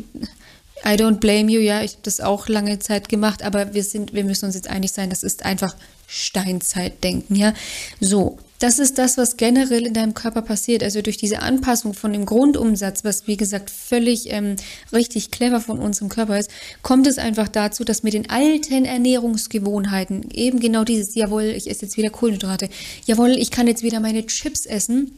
I 0.84 0.94
don't 0.94 1.18
blame 1.18 1.50
you, 1.50 1.60
ja, 1.60 1.82
ich 1.82 1.92
habe 1.92 2.02
das 2.02 2.20
auch 2.20 2.48
lange 2.48 2.78
Zeit 2.78 3.08
gemacht, 3.08 3.42
aber 3.42 3.74
wir 3.74 3.84
sind, 3.84 4.14
wir 4.14 4.24
müssen 4.24 4.46
uns 4.46 4.54
jetzt 4.54 4.68
einig 4.68 4.92
sein, 4.92 5.10
das 5.10 5.22
ist 5.22 5.44
einfach 5.44 5.74
Steinzeitdenken, 6.06 7.36
ja. 7.36 7.54
So, 8.00 8.38
das 8.60 8.78
ist 8.78 8.98
das, 8.98 9.16
was 9.16 9.38
generell 9.38 9.86
in 9.86 9.94
deinem 9.94 10.12
Körper 10.12 10.42
passiert. 10.42 10.82
Also 10.82 11.00
durch 11.00 11.16
diese 11.16 11.40
Anpassung 11.40 11.94
von 11.94 12.12
dem 12.12 12.26
Grundumsatz, 12.26 13.04
was 13.04 13.26
wie 13.26 13.38
gesagt 13.38 13.70
völlig 13.70 14.30
ähm, 14.30 14.56
richtig 14.92 15.30
clever 15.30 15.60
von 15.60 15.78
unserem 15.78 16.10
Körper 16.10 16.38
ist, 16.38 16.50
kommt 16.82 17.06
es 17.06 17.16
einfach 17.16 17.48
dazu, 17.48 17.84
dass 17.84 18.02
mit 18.02 18.12
den 18.12 18.28
alten 18.28 18.84
Ernährungsgewohnheiten 18.84 20.30
eben 20.30 20.60
genau 20.60 20.84
dieses, 20.84 21.14
jawohl, 21.14 21.44
ich 21.44 21.70
esse 21.70 21.86
jetzt 21.86 21.96
wieder 21.96 22.10
Kohlenhydrate, 22.10 22.68
jawohl, 23.06 23.30
ich 23.30 23.50
kann 23.50 23.66
jetzt 23.66 23.82
wieder 23.82 23.98
meine 23.98 24.26
Chips 24.26 24.66
essen, 24.66 25.12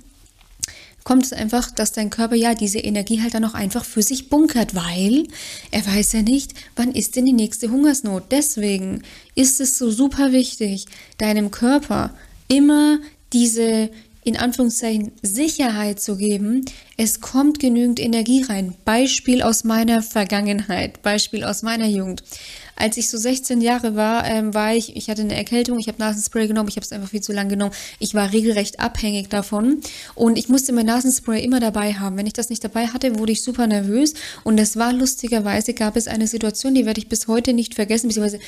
kommt 1.04 1.24
es 1.24 1.32
einfach, 1.32 1.70
dass 1.70 1.92
dein 1.92 2.10
Körper 2.10 2.36
ja 2.36 2.54
diese 2.54 2.78
Energie 2.78 3.22
halt 3.22 3.34
dann 3.34 3.44
auch 3.44 3.54
einfach 3.54 3.84
für 3.84 4.02
sich 4.02 4.28
bunkert, 4.28 4.74
weil 4.74 5.26
er 5.70 5.86
weiß 5.86 6.12
ja 6.12 6.22
nicht, 6.22 6.54
wann 6.76 6.92
ist 6.92 7.16
denn 7.16 7.26
die 7.26 7.32
nächste 7.32 7.70
Hungersnot. 7.70 8.24
Deswegen 8.30 9.02
ist 9.34 9.60
es 9.60 9.78
so 9.78 9.90
super 9.90 10.32
wichtig, 10.32 10.86
deinem 11.18 11.50
Körper 11.50 12.14
immer 12.48 12.98
diese 13.32 13.90
in 14.24 14.36
Anführungszeichen 14.36 15.12
Sicherheit 15.22 16.00
zu 16.00 16.16
geben, 16.16 16.64
es 16.96 17.20
kommt 17.20 17.58
genügend 17.58 17.98
Energie 17.98 18.42
rein. 18.42 18.74
Beispiel 18.84 19.42
aus 19.42 19.64
meiner 19.64 20.00
Vergangenheit, 20.00 21.02
Beispiel 21.02 21.42
aus 21.42 21.62
meiner 21.62 21.86
Jugend. 21.86 22.22
Als 22.76 22.96
ich 22.96 23.08
so 23.08 23.18
16 23.18 23.60
Jahre 23.60 23.96
war, 23.96 24.24
ähm, 24.26 24.54
war 24.54 24.74
ich, 24.74 24.96
ich 24.96 25.08
hatte 25.08 25.22
eine 25.22 25.36
Erkältung, 25.36 25.78
ich 25.78 25.88
habe 25.88 25.98
Nasenspray 25.98 26.48
genommen, 26.48 26.68
ich 26.68 26.76
habe 26.76 26.84
es 26.84 26.92
einfach 26.92 27.10
viel 27.10 27.20
zu 27.20 27.32
lang 27.32 27.48
genommen. 27.48 27.74
Ich 27.98 28.14
war 28.14 28.32
regelrecht 28.32 28.80
abhängig 28.80 29.28
davon 29.28 29.80
und 30.14 30.38
ich 30.38 30.48
musste 30.48 30.72
mein 30.72 30.86
Nasenspray 30.86 31.42
immer 31.42 31.60
dabei 31.60 31.94
haben. 31.94 32.16
Wenn 32.16 32.26
ich 32.26 32.32
das 32.32 32.50
nicht 32.50 32.64
dabei 32.64 32.86
hatte, 32.88 33.18
wurde 33.18 33.32
ich 33.32 33.42
super 33.42 33.66
nervös 33.66 34.14
und 34.44 34.58
es 34.58 34.76
war 34.76 34.92
lustigerweise, 34.92 35.74
gab 35.74 35.96
es 35.96 36.08
eine 36.08 36.26
Situation, 36.26 36.74
die 36.74 36.86
werde 36.86 37.00
ich 37.00 37.08
bis 37.08 37.28
heute 37.28 37.52
nicht 37.52 37.74
vergessen, 37.74 38.08
beziehungsweise 38.08 38.40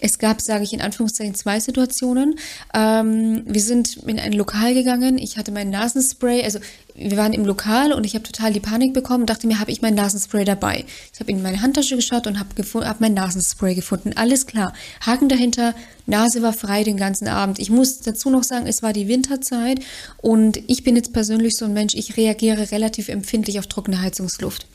es 0.00 0.18
gab, 0.18 0.40
sage 0.40 0.64
ich 0.64 0.72
in 0.72 0.80
Anführungszeichen, 0.80 1.34
zwei 1.34 1.60
Situationen. 1.60 2.38
Ähm, 2.74 3.42
wir 3.46 3.60
sind 3.60 3.96
in 4.06 4.18
ein 4.18 4.32
Lokal 4.32 4.74
gegangen. 4.74 5.18
Ich 5.18 5.38
hatte 5.38 5.52
mein 5.52 5.70
Nasenspray, 5.70 6.42
also 6.44 6.58
wir 6.94 7.16
waren 7.16 7.32
im 7.32 7.44
Lokal 7.44 7.92
und 7.92 8.04
ich 8.04 8.14
habe 8.14 8.22
total 8.22 8.52
die 8.52 8.60
Panik 8.60 8.94
bekommen 8.94 9.22
und 9.22 9.30
dachte 9.30 9.46
mir, 9.46 9.58
habe 9.58 9.70
ich 9.70 9.82
mein 9.82 9.94
Nasenspray 9.94 10.44
dabei? 10.44 10.84
Ich 11.12 11.20
habe 11.20 11.30
in 11.30 11.42
meine 11.42 11.60
Handtasche 11.60 11.96
geschaut 11.96 12.26
und 12.26 12.38
habe 12.38 12.50
hab 12.86 13.00
mein 13.00 13.14
Nasenspray 13.14 13.74
gefunden. 13.74 14.12
Alles 14.14 14.46
klar. 14.46 14.72
Haken 15.00 15.28
dahinter, 15.28 15.74
Nase 16.06 16.42
war 16.42 16.52
frei 16.52 16.84
den 16.84 16.96
ganzen 16.96 17.26
Abend. 17.26 17.58
Ich 17.58 17.70
muss 17.70 18.00
dazu 18.00 18.30
noch 18.30 18.44
sagen, 18.44 18.66
es 18.66 18.82
war 18.82 18.92
die 18.92 19.08
Winterzeit 19.08 19.80
und 20.18 20.58
ich 20.68 20.84
bin 20.84 20.94
jetzt 20.94 21.12
persönlich 21.12 21.56
so 21.56 21.64
ein 21.64 21.72
Mensch, 21.72 21.94
ich 21.94 22.16
reagiere 22.16 22.70
relativ 22.70 23.08
empfindlich 23.08 23.58
auf 23.58 23.66
trockene 23.66 24.00
Heizungsluft. 24.00 24.66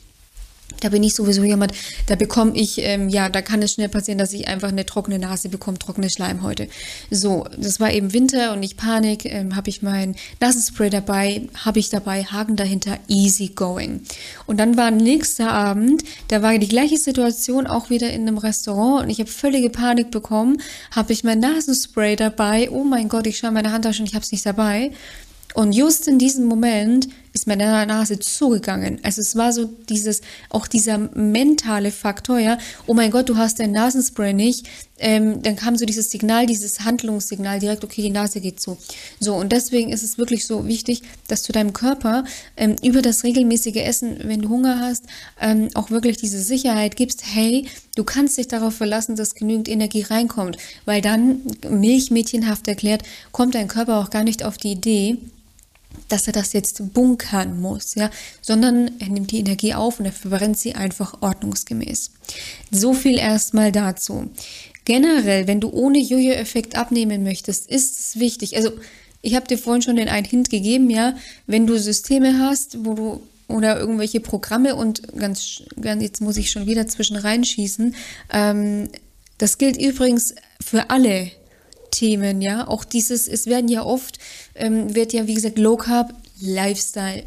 Da 0.80 0.88
bin 0.88 1.02
ich 1.02 1.14
sowieso 1.14 1.42
jemand, 1.42 1.72
da 2.06 2.14
bekomme 2.14 2.52
ich, 2.54 2.78
ähm, 2.78 3.08
ja, 3.08 3.28
da 3.28 3.42
kann 3.42 3.62
es 3.62 3.72
schnell 3.72 3.88
passieren, 3.88 4.18
dass 4.18 4.32
ich 4.32 4.48
einfach 4.48 4.68
eine 4.68 4.86
trockene 4.86 5.18
Nase 5.18 5.48
bekomme, 5.48 5.78
trockene 5.78 6.10
Schleimhäute. 6.10 6.68
So, 7.10 7.46
das 7.56 7.80
war 7.80 7.92
eben 7.92 8.12
Winter 8.12 8.52
und 8.52 8.62
ich 8.62 8.76
Panik, 8.76 9.24
ähm, 9.24 9.56
habe 9.56 9.68
ich 9.68 9.82
mein 9.82 10.16
Nasenspray 10.40 10.90
dabei, 10.90 11.48
habe 11.64 11.78
ich 11.78 11.90
dabei, 11.90 12.24
Haken 12.24 12.56
dahinter, 12.56 12.98
easy 13.08 13.48
going. 13.48 14.02
Und 14.46 14.58
dann 14.58 14.76
war 14.76 14.90
nächster 14.90 15.52
Abend, 15.52 16.02
da 16.28 16.42
war 16.42 16.56
die 16.58 16.68
gleiche 16.68 16.96
Situation 16.96 17.66
auch 17.66 17.90
wieder 17.90 18.10
in 18.10 18.22
einem 18.22 18.38
Restaurant 18.38 19.04
und 19.04 19.10
ich 19.10 19.18
habe 19.18 19.30
völlige 19.30 19.70
Panik 19.70 20.10
bekommen, 20.10 20.60
habe 20.90 21.12
ich 21.12 21.24
mein 21.24 21.40
Nasenspray 21.40 22.16
dabei, 22.16 22.70
oh 22.70 22.84
mein 22.84 23.08
Gott, 23.08 23.26
ich 23.26 23.38
schaue 23.38 23.50
meine 23.50 23.72
Handtasche 23.72 24.02
und 24.02 24.08
ich 24.08 24.14
habe 24.14 24.24
es 24.24 24.32
nicht 24.32 24.46
dabei. 24.46 24.92
Und 25.54 25.72
just 25.72 26.06
in 26.06 26.18
diesem 26.18 26.46
Moment 26.46 27.08
ist 27.32 27.46
meine 27.46 27.86
Nase 27.86 28.18
zugegangen. 28.18 28.98
Also 29.02 29.20
es 29.20 29.36
war 29.36 29.52
so 29.52 29.66
dieses, 29.88 30.20
auch 30.48 30.66
dieser 30.66 30.98
mentale 30.98 31.90
Faktor, 31.90 32.38
ja, 32.38 32.58
oh 32.86 32.94
mein 32.94 33.10
Gott, 33.10 33.28
du 33.28 33.36
hast 33.36 33.60
dein 33.60 33.72
Nasenspray 33.72 34.32
nicht. 34.32 34.68
Ähm, 34.98 35.42
dann 35.42 35.56
kam 35.56 35.76
so 35.76 35.86
dieses 35.86 36.10
Signal, 36.10 36.46
dieses 36.46 36.80
Handlungssignal 36.80 37.58
direkt, 37.58 37.84
okay, 37.84 38.02
die 38.02 38.10
Nase 38.10 38.40
geht 38.40 38.60
zu. 38.60 38.76
So, 39.18 39.34
und 39.34 39.50
deswegen 39.50 39.90
ist 39.90 40.02
es 40.02 40.18
wirklich 40.18 40.46
so 40.46 40.66
wichtig, 40.66 41.02
dass 41.26 41.42
du 41.42 41.52
deinem 41.52 41.72
Körper 41.72 42.24
ähm, 42.56 42.76
über 42.82 43.00
das 43.00 43.24
regelmäßige 43.24 43.76
Essen, 43.76 44.18
wenn 44.24 44.42
du 44.42 44.50
Hunger 44.50 44.78
hast, 44.80 45.04
ähm, 45.40 45.68
auch 45.74 45.90
wirklich 45.90 46.18
diese 46.18 46.40
Sicherheit 46.40 46.96
gibst, 46.96 47.22
hey, 47.24 47.66
du 47.96 48.04
kannst 48.04 48.36
dich 48.36 48.48
darauf 48.48 48.74
verlassen, 48.74 49.16
dass 49.16 49.34
genügend 49.34 49.68
Energie 49.68 50.02
reinkommt. 50.02 50.58
Weil 50.84 51.00
dann, 51.00 51.40
milchmädchenhaft 51.68 52.68
erklärt, 52.68 53.02
kommt 53.32 53.54
dein 53.54 53.68
Körper 53.68 54.00
auch 54.00 54.10
gar 54.10 54.24
nicht 54.24 54.44
auf 54.44 54.58
die 54.58 54.72
Idee, 54.72 55.16
dass 56.12 56.26
er 56.26 56.32
das 56.32 56.52
jetzt 56.52 56.92
bunkern 56.92 57.60
muss, 57.60 57.94
ja, 57.94 58.10
sondern 58.42 58.90
er 58.98 59.08
nimmt 59.08 59.30
die 59.30 59.38
Energie 59.38 59.74
auf 59.74 59.98
und 59.98 60.06
er 60.06 60.12
verbrennt 60.12 60.58
sie 60.58 60.74
einfach 60.74 61.22
ordnungsgemäß. 61.22 62.10
So 62.70 62.92
viel 62.94 63.18
erstmal 63.18 63.72
dazu. 63.72 64.30
Generell, 64.84 65.46
wenn 65.46 65.60
du 65.60 65.70
ohne 65.70 65.98
Jojo-Effekt 65.98 66.76
abnehmen 66.76 67.22
möchtest, 67.22 67.70
ist 67.70 67.98
es 67.98 68.18
wichtig. 68.18 68.56
Also, 68.56 68.72
ich 69.22 69.34
habe 69.34 69.46
dir 69.46 69.58
vorhin 69.58 69.82
schon 69.82 69.96
den 69.96 70.08
einen 70.08 70.26
Hint 70.26 70.50
gegeben, 70.50 70.88
ja, 70.90 71.14
wenn 71.46 71.66
du 71.66 71.78
Systeme 71.78 72.38
hast, 72.38 72.84
wo 72.84 72.94
du 72.94 73.22
oder 73.50 73.78
irgendwelche 73.78 74.20
Programme 74.20 74.76
und 74.76 75.02
ganz, 75.16 75.62
ganz 75.80 76.02
jetzt 76.02 76.20
muss 76.20 76.36
ich 76.36 76.50
schon 76.50 76.66
wieder 76.66 76.86
zwischen 76.86 77.16
reinschießen. 77.16 77.94
Ähm, 78.32 78.88
das 79.38 79.58
gilt 79.58 79.76
übrigens 79.76 80.34
für 80.64 80.90
alle 80.90 81.30
Themen, 81.90 82.40
ja. 82.40 82.68
Auch 82.68 82.84
dieses, 82.84 83.26
es 83.28 83.46
werden 83.46 83.68
ja 83.68 83.84
oft, 83.84 84.18
ähm, 84.60 84.94
wird 84.94 85.12
ja, 85.12 85.26
wie 85.26 85.34
gesagt, 85.34 85.58
Low 85.58 85.76
Carb, 85.76 86.12
Lifestyle. 86.40 87.24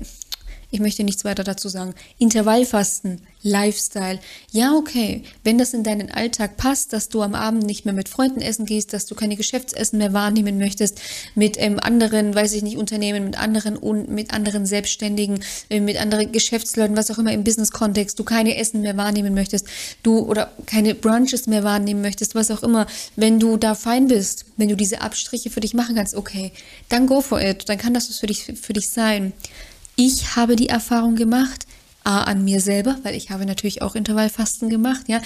Ich 0.74 0.80
möchte 0.80 1.04
nichts 1.04 1.24
weiter 1.24 1.44
dazu 1.44 1.70
sagen. 1.70 1.94
Intervallfasten, 2.18 3.22
Lifestyle. 3.44 4.18
Ja, 4.52 4.74
okay. 4.74 5.22
Wenn 5.44 5.60
das 5.60 5.76
in 5.76 5.84
deinen 5.84 6.10
Alltag 6.10 6.58
passt, 6.58 6.94
dass 6.94 7.10
du 7.10 7.22
am 7.22 7.36
Abend 7.36 7.64
nicht 7.64 7.86
mehr 7.86 7.94
mit 7.94 8.10
Freunden 8.10 8.42
essen 8.42 8.66
gehst, 8.66 8.92
dass 8.92 9.06
du 9.06 9.14
keine 9.14 9.36
Geschäftsessen 9.36 10.00
mehr 10.00 10.14
wahrnehmen 10.14 10.58
möchtest, 10.58 11.00
mit 11.36 11.58
ähm, 11.60 11.80
anderen, 11.80 12.34
weiß 12.34 12.54
ich 12.54 12.64
nicht, 12.64 12.78
Unternehmen, 12.78 13.24
mit 13.24 13.38
anderen 13.38 13.78
und 13.78 14.10
mit 14.10 14.34
anderen 14.34 14.66
Selbstständigen, 14.66 15.44
äh, 15.70 15.80
mit 15.80 16.02
anderen 16.02 16.32
Geschäftsleuten, 16.32 16.98
was 16.98 17.12
auch 17.12 17.20
immer 17.20 17.34
im 17.34 17.44
Business-Kontext, 17.44 18.18
du 18.18 18.24
keine 18.24 18.58
Essen 18.58 18.82
mehr 18.82 18.98
wahrnehmen 18.98 19.36
möchtest, 19.36 19.68
du 20.02 20.22
oder 20.22 20.52
keine 20.66 20.96
Brunches 20.96 21.46
mehr 21.46 21.64
wahrnehmen 21.64 22.02
möchtest, 22.02 22.34
was 22.34 22.50
auch 22.50 22.64
immer. 22.64 22.88
Wenn 23.16 23.40
du 23.40 23.58
da 23.58 23.76
fein 23.76 24.08
bist, 24.08 24.46
wenn 24.58 24.70
du 24.70 24.76
diese 24.76 25.02
Abstriche 25.02 25.52
für 25.52 25.60
dich 25.60 25.76
machen 25.76 25.96
kannst, 25.96 26.16
okay, 26.16 26.52
dann 26.90 27.06
go 27.06 27.22
for 27.22 27.40
it. 27.40 27.70
Dann 27.70 27.78
kann 27.78 27.94
das 27.94 28.08
für 28.18 28.26
dich, 28.26 28.46
für 28.60 28.74
dich 28.74 28.90
sein. 28.90 29.34
Ich 29.96 30.36
habe 30.36 30.56
die 30.56 30.70
Erfahrung 30.70 31.16
gemacht, 31.16 31.68
A, 32.04 32.24
an 32.24 32.44
mir 32.44 32.60
selber, 32.60 32.98
weil 33.04 33.16
ich 33.16 33.30
habe 33.30 33.46
natürlich 33.46 33.82
auch 33.82 33.96
Intervallfasten 33.96 34.70
gemacht, 34.70 35.08
ja, 35.08 35.22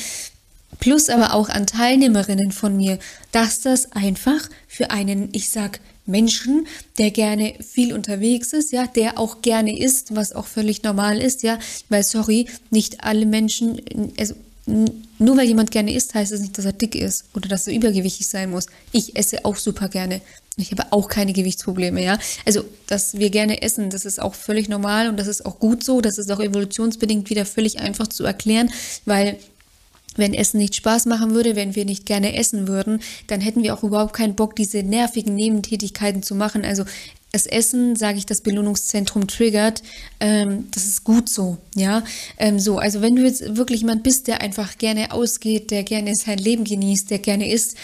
plus 0.79 1.09
aber 1.09 1.33
auch 1.33 1.49
an 1.49 1.65
Teilnehmerinnen 1.65 2.51
von 2.51 2.75
mir, 2.77 2.99
dass 3.31 3.61
das 3.61 3.91
einfach 3.93 4.49
für 4.67 4.91
einen, 4.91 5.29
ich 5.31 5.49
sag, 5.49 5.79
Menschen, 6.05 6.67
der 6.97 7.11
gerne 7.11 7.55
viel 7.59 7.93
unterwegs 7.93 8.53
ist, 8.53 8.71
ja, 8.71 8.87
der 8.87 9.19
auch 9.19 9.41
gerne 9.41 9.77
isst, 9.77 10.15
was 10.15 10.31
auch 10.33 10.47
völlig 10.47 10.83
normal 10.83 11.19
ist, 11.19 11.43
ja, 11.43 11.59
weil 11.89 12.03
sorry, 12.03 12.47
nicht 12.69 13.03
alle 13.03 13.25
Menschen, 13.25 13.81
also 14.17 14.35
nur 14.67 15.37
weil 15.37 15.47
jemand 15.47 15.71
gerne 15.71 15.93
isst, 15.93 16.13
heißt 16.13 16.31
es 16.31 16.39
das 16.39 16.41
nicht, 16.41 16.57
dass 16.57 16.65
er 16.65 16.73
dick 16.73 16.93
ist 16.93 17.25
oder 17.33 17.47
dass 17.47 17.67
er 17.67 17.73
übergewichtig 17.73 18.27
sein 18.27 18.51
muss. 18.51 18.67
Ich 18.91 19.15
esse 19.15 19.45
auch 19.45 19.55
super 19.55 19.87
gerne. 19.87 20.21
Ich 20.57 20.71
habe 20.71 20.91
auch 20.91 21.07
keine 21.07 21.33
Gewichtsprobleme, 21.33 22.03
ja. 22.03 22.19
Also, 22.45 22.65
dass 22.87 23.17
wir 23.17 23.29
gerne 23.29 23.61
essen, 23.61 23.89
das 23.89 24.05
ist 24.05 24.19
auch 24.21 24.33
völlig 24.33 24.69
normal 24.69 25.07
und 25.07 25.17
das 25.17 25.27
ist 25.27 25.45
auch 25.45 25.59
gut 25.59 25.83
so. 25.83 26.01
Das 26.01 26.17
ist 26.17 26.31
auch 26.31 26.39
evolutionsbedingt 26.39 27.29
wieder 27.29 27.45
völlig 27.45 27.79
einfach 27.79 28.07
zu 28.07 28.25
erklären, 28.25 28.71
weil 29.05 29.37
wenn 30.17 30.33
Essen 30.33 30.57
nicht 30.57 30.75
Spaß 30.75 31.05
machen 31.05 31.33
würde, 31.33 31.55
wenn 31.55 31.75
wir 31.75 31.85
nicht 31.85 32.05
gerne 32.05 32.35
essen 32.35 32.67
würden, 32.67 33.01
dann 33.27 33.41
hätten 33.41 33.63
wir 33.63 33.73
auch 33.73 33.83
überhaupt 33.83 34.13
keinen 34.13 34.35
Bock, 34.35 34.55
diese 34.55 34.83
nervigen 34.83 35.35
Nebentätigkeiten 35.35 36.23
zu 36.23 36.35
machen. 36.35 36.65
Also 36.65 36.83
das 37.31 37.45
Essen, 37.45 37.95
sage 37.95 38.17
ich, 38.17 38.25
das 38.25 38.41
Belohnungszentrum 38.41 39.27
triggert, 39.27 39.83
ähm, 40.19 40.67
das 40.71 40.85
ist 40.85 41.03
gut 41.03 41.29
so, 41.29 41.57
ja. 41.75 42.03
Ähm, 42.37 42.59
so, 42.59 42.77
also 42.77 43.01
wenn 43.01 43.15
du 43.15 43.23
jetzt 43.23 43.57
wirklich 43.57 43.81
jemand 43.81 44.03
bist, 44.03 44.27
der 44.27 44.41
einfach 44.41 44.77
gerne 44.77 45.11
ausgeht, 45.11 45.71
der 45.71 45.83
gerne 45.83 46.15
sein 46.15 46.37
Leben 46.37 46.63
genießt, 46.63 47.11
der 47.11 47.19
gerne 47.19 47.51
isst, 47.51 47.75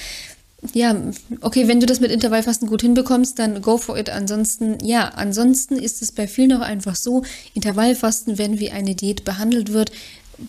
ja, 0.71 0.95
okay, 1.41 1.67
wenn 1.67 1.81
du 1.81 1.85
das 1.85 1.99
mit 1.99 2.11
Intervallfasten 2.11 2.69
gut 2.69 2.81
hinbekommst, 2.81 3.37
dann 3.37 3.61
go 3.61 3.77
for 3.77 3.97
it. 3.97 4.09
Ansonsten, 4.09 4.77
ja, 4.81 5.09
ansonsten 5.09 5.75
ist 5.75 6.01
es 6.01 6.13
bei 6.13 6.25
vielen 6.25 6.53
auch 6.53 6.61
einfach 6.61 6.95
so, 6.95 7.23
Intervallfasten, 7.53 8.37
wenn 8.37 8.59
wie 8.59 8.71
eine 8.71 8.95
Diät 8.95 9.25
behandelt 9.25 9.73
wird, 9.73 9.91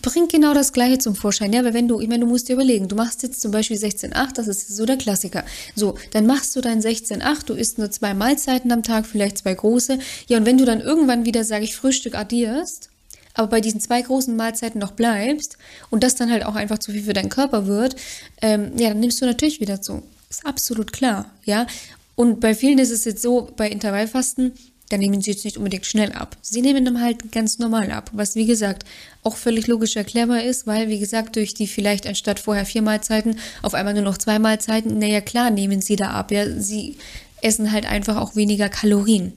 bringt 0.01 0.31
genau 0.31 0.53
das 0.53 0.73
Gleiche 0.73 0.97
zum 0.97 1.15
Vorschein. 1.15 1.53
Ja, 1.53 1.63
weil 1.63 1.73
wenn 1.73 1.87
du, 1.87 1.99
ich 1.99 2.07
meine, 2.07 2.21
du 2.21 2.29
musst 2.29 2.49
dir 2.49 2.53
überlegen, 2.53 2.87
du 2.87 2.95
machst 2.95 3.23
jetzt 3.23 3.41
zum 3.41 3.51
Beispiel 3.51 3.77
16,8, 3.77 4.33
das 4.33 4.47
ist 4.47 4.75
so 4.75 4.85
der 4.85 4.97
Klassiker. 4.97 5.43
So, 5.75 5.95
dann 6.11 6.25
machst 6.25 6.55
du 6.55 6.61
dein 6.61 6.81
16,8, 6.81 7.45
du 7.45 7.53
isst 7.53 7.77
nur 7.77 7.91
zwei 7.91 8.13
Mahlzeiten 8.13 8.71
am 8.71 8.83
Tag, 8.83 9.05
vielleicht 9.05 9.39
zwei 9.39 9.53
große. 9.53 9.99
Ja, 10.27 10.37
und 10.37 10.45
wenn 10.45 10.57
du 10.57 10.65
dann 10.65 10.81
irgendwann 10.81 11.25
wieder, 11.25 11.43
sage 11.43 11.63
ich, 11.63 11.75
Frühstück 11.75 12.15
addierst, 12.15 12.89
aber 13.33 13.47
bei 13.47 13.61
diesen 13.61 13.81
zwei 13.81 14.01
großen 14.01 14.35
Mahlzeiten 14.35 14.79
noch 14.79 14.91
bleibst 14.91 15.57
und 15.89 16.03
das 16.03 16.15
dann 16.15 16.31
halt 16.31 16.45
auch 16.45 16.55
einfach 16.55 16.79
zu 16.79 16.91
viel 16.91 17.03
für 17.03 17.13
deinen 17.13 17.29
Körper 17.29 17.67
wird, 17.67 17.95
ähm, 18.41 18.71
ja, 18.77 18.89
dann 18.89 18.99
nimmst 18.99 19.21
du 19.21 19.25
natürlich 19.25 19.59
wieder 19.59 19.81
zu. 19.81 20.03
Ist 20.29 20.45
absolut 20.45 20.93
klar, 20.93 21.31
ja. 21.43 21.67
Und 22.15 22.39
bei 22.39 22.55
vielen 22.55 22.79
ist 22.79 22.91
es 22.91 23.03
jetzt 23.03 23.21
so, 23.21 23.49
bei 23.57 23.69
Intervallfasten, 23.69 24.53
dann 24.89 24.99
nehmen 24.99 25.21
sie 25.21 25.31
jetzt 25.31 25.45
nicht 25.45 25.57
unbedingt 25.57 25.85
schnell 25.85 26.11
ab. 26.11 26.37
Sie 26.41 26.61
nehmen 26.61 26.85
dann 26.85 27.01
halt 27.01 27.31
ganz 27.31 27.59
normal 27.59 27.91
ab, 27.91 28.11
was 28.13 28.35
wie 28.35 28.45
gesagt 28.45 28.83
auch 29.23 29.35
völlig 29.35 29.67
logisch 29.67 29.95
erklärbar 29.95 30.43
ist, 30.43 30.67
weil 30.67 30.89
wie 30.89 30.99
gesagt 30.99 31.35
durch 31.35 31.53
die 31.53 31.67
vielleicht 31.67 32.07
anstatt 32.07 32.39
vorher 32.39 32.65
vier 32.65 32.81
Mahlzeiten 32.81 33.39
auf 33.61 33.73
einmal 33.73 33.93
nur 33.93 34.03
noch 34.03 34.17
zwei 34.17 34.39
Mahlzeiten, 34.39 34.99
naja 34.99 35.21
klar 35.21 35.49
nehmen 35.49 35.81
sie 35.81 35.95
da 35.95 36.11
ab, 36.11 36.31
ja, 36.31 36.47
sie 36.59 36.97
essen 37.41 37.71
halt 37.71 37.85
einfach 37.85 38.17
auch 38.17 38.35
weniger 38.35 38.69
Kalorien. 38.69 39.33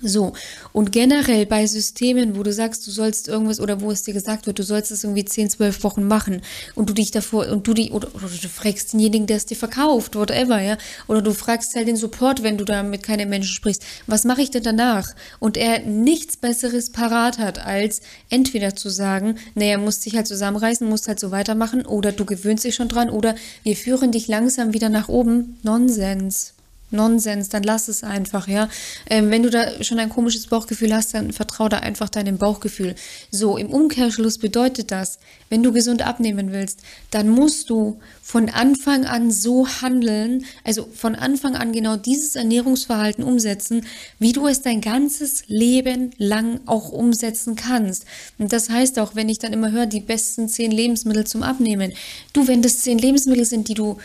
So, 0.00 0.32
und 0.72 0.92
generell 0.92 1.44
bei 1.44 1.66
Systemen, 1.66 2.36
wo 2.36 2.44
du 2.44 2.52
sagst, 2.52 2.86
du 2.86 2.92
sollst 2.92 3.26
irgendwas 3.26 3.58
oder 3.58 3.80
wo 3.80 3.90
es 3.90 4.04
dir 4.04 4.14
gesagt 4.14 4.46
wird, 4.46 4.58
du 4.58 4.62
sollst 4.62 4.92
es 4.92 5.02
irgendwie 5.02 5.24
10, 5.24 5.50
12 5.50 5.82
Wochen 5.82 6.06
machen 6.06 6.40
und 6.76 6.88
du 6.88 6.94
dich 6.94 7.10
davor 7.10 7.48
und 7.48 7.66
du 7.66 7.74
die 7.74 7.90
oder, 7.90 8.14
oder 8.14 8.28
du 8.28 8.48
fragst 8.48 8.92
denjenigen, 8.92 9.26
der 9.26 9.38
es 9.38 9.46
dir 9.46 9.56
verkauft, 9.56 10.14
whatever, 10.14 10.60
ja, 10.60 10.78
oder 11.08 11.20
du 11.20 11.34
fragst 11.34 11.74
halt 11.74 11.88
den 11.88 11.96
Support, 11.96 12.44
wenn 12.44 12.58
du 12.58 12.64
da 12.64 12.84
mit 12.84 13.02
keinem 13.02 13.28
Menschen 13.28 13.52
sprichst, 13.52 13.82
was 14.06 14.24
mache 14.24 14.42
ich 14.42 14.50
denn 14.50 14.62
danach? 14.62 15.14
Und 15.40 15.56
er 15.56 15.80
nichts 15.80 16.36
Besseres 16.36 16.90
parat 16.90 17.38
hat, 17.38 17.58
als 17.58 18.00
entweder 18.30 18.76
zu 18.76 18.90
sagen, 18.90 19.36
naja, 19.56 19.78
musst 19.78 20.06
dich 20.06 20.14
halt 20.14 20.28
zusammenreißen, 20.28 20.88
musst 20.88 21.08
halt 21.08 21.18
so 21.18 21.32
weitermachen 21.32 21.84
oder 21.84 22.12
du 22.12 22.24
gewöhnst 22.24 22.62
dich 22.62 22.76
schon 22.76 22.88
dran 22.88 23.10
oder 23.10 23.34
wir 23.64 23.76
führen 23.76 24.12
dich 24.12 24.28
langsam 24.28 24.72
wieder 24.74 24.90
nach 24.90 25.08
oben. 25.08 25.58
Nonsens. 25.64 26.54
Nonsens, 26.90 27.48
dann 27.48 27.62
lass 27.62 27.88
es 27.88 28.02
einfach, 28.04 28.48
ja. 28.48 28.68
Ähm, 29.08 29.30
wenn 29.30 29.42
du 29.42 29.50
da 29.50 29.82
schon 29.82 29.98
ein 29.98 30.08
komisches 30.08 30.46
Bauchgefühl 30.46 30.94
hast, 30.94 31.14
dann 31.14 31.32
vertrau 31.32 31.68
da 31.68 31.78
einfach 31.78 32.08
deinem 32.08 32.38
Bauchgefühl. 32.38 32.94
So, 33.30 33.56
im 33.56 33.70
Umkehrschluss 33.70 34.38
bedeutet 34.38 34.90
das, 34.90 35.18
wenn 35.50 35.62
du 35.62 35.72
gesund 35.72 36.06
abnehmen 36.06 36.52
willst, 36.52 36.80
dann 37.10 37.28
musst 37.28 37.70
du 37.70 37.98
von 38.22 38.50
Anfang 38.50 39.06
an 39.06 39.30
so 39.30 39.66
handeln, 39.66 40.44
also 40.64 40.86
von 40.94 41.14
Anfang 41.14 41.56
an 41.56 41.72
genau 41.72 41.96
dieses 41.96 42.36
Ernährungsverhalten 42.36 43.24
umsetzen, 43.24 43.86
wie 44.18 44.32
du 44.32 44.46
es 44.46 44.60
dein 44.60 44.80
ganzes 44.80 45.44
Leben 45.46 46.10
lang 46.18 46.60
auch 46.66 46.90
umsetzen 46.90 47.56
kannst. 47.56 48.04
Und 48.38 48.52
das 48.52 48.68
heißt 48.68 48.98
auch, 48.98 49.14
wenn 49.14 49.30
ich 49.30 49.38
dann 49.38 49.54
immer 49.54 49.72
höre, 49.72 49.86
die 49.86 50.00
besten 50.00 50.48
zehn 50.48 50.70
Lebensmittel 50.70 51.26
zum 51.26 51.42
Abnehmen. 51.42 51.92
Du, 52.34 52.46
wenn 52.46 52.60
das 52.60 52.80
zehn 52.80 52.98
Lebensmittel 52.98 53.46
sind, 53.46 53.68
die 53.68 53.74
du 53.74 53.98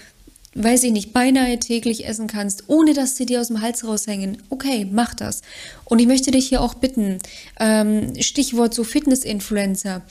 weiß 0.55 0.83
ich 0.83 0.91
nicht, 0.91 1.13
beinahe 1.13 1.60
täglich 1.60 2.05
essen 2.05 2.27
kannst, 2.27 2.65
ohne 2.67 2.93
dass 2.93 3.15
sie 3.15 3.25
dir 3.25 3.41
aus 3.41 3.48
dem 3.48 3.62
Hals 3.62 3.86
raushängen, 3.86 4.38
okay, 4.50 4.88
mach 4.91 5.13
das. 5.13 5.41
Und 5.86 6.00
ich 6.00 6.07
möchte 6.07 6.31
dich 6.31 6.48
hier 6.48 6.62
auch 6.62 6.75
bitten, 6.75 7.19
ähm, 7.60 8.13
Stichwort 8.19 8.74
so 8.74 8.83
Fitness-Influencer. 8.83 10.01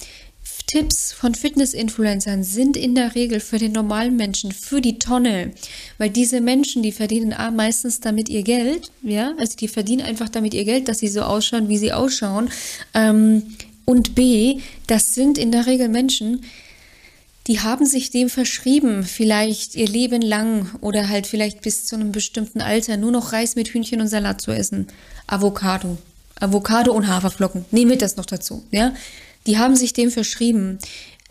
Tipps 0.66 1.12
von 1.12 1.34
Fitness-Influencern 1.34 2.42
sind 2.44 2.76
in 2.76 2.94
der 2.94 3.14
Regel 3.14 3.40
für 3.40 3.58
den 3.58 3.72
normalen 3.72 4.16
Menschen 4.16 4.52
für 4.52 4.80
die 4.80 4.98
Tonne, 4.98 5.52
weil 5.98 6.10
diese 6.10 6.40
Menschen, 6.40 6.82
die 6.82 6.92
verdienen 6.92 7.32
A, 7.32 7.50
meistens 7.50 8.00
damit 8.00 8.28
ihr 8.28 8.42
Geld, 8.42 8.90
ja, 9.02 9.34
also 9.38 9.56
die 9.56 9.68
verdienen 9.68 10.02
einfach 10.02 10.28
damit 10.28 10.54
ihr 10.54 10.64
Geld, 10.64 10.88
dass 10.88 10.98
sie 10.98 11.08
so 11.08 11.22
ausschauen, 11.22 11.68
wie 11.68 11.78
sie 11.78 11.92
ausschauen, 11.92 12.50
ähm, 12.94 13.42
und 13.84 14.14
B, 14.14 14.60
das 14.86 15.14
sind 15.14 15.38
in 15.38 15.50
der 15.50 15.66
Regel 15.66 15.88
Menschen, 15.88 16.42
die 17.46 17.60
haben 17.60 17.86
sich 17.86 18.10
dem 18.10 18.28
verschrieben, 18.28 19.02
vielleicht 19.02 19.74
ihr 19.74 19.88
Leben 19.88 20.22
lang 20.22 20.70
oder 20.80 21.08
halt 21.08 21.26
vielleicht 21.26 21.60
bis 21.62 21.86
zu 21.86 21.96
einem 21.96 22.12
bestimmten 22.12 22.60
Alter 22.60 22.96
nur 22.96 23.10
noch 23.10 23.32
Reis 23.32 23.56
mit 23.56 23.68
Hühnchen 23.68 24.00
und 24.00 24.08
Salat 24.08 24.40
zu 24.40 24.52
essen. 24.52 24.86
Avocado. 25.26 25.98
Avocado 26.38 26.92
und 26.92 27.08
Haferflocken. 27.08 27.64
Wir 27.70 27.86
das 28.02 28.16
noch 28.16 28.26
dazu, 28.26 28.64
ja? 28.70 28.94
Die 29.46 29.58
haben 29.58 29.74
sich 29.74 29.92
dem 29.92 30.10
verschrieben. 30.10 30.78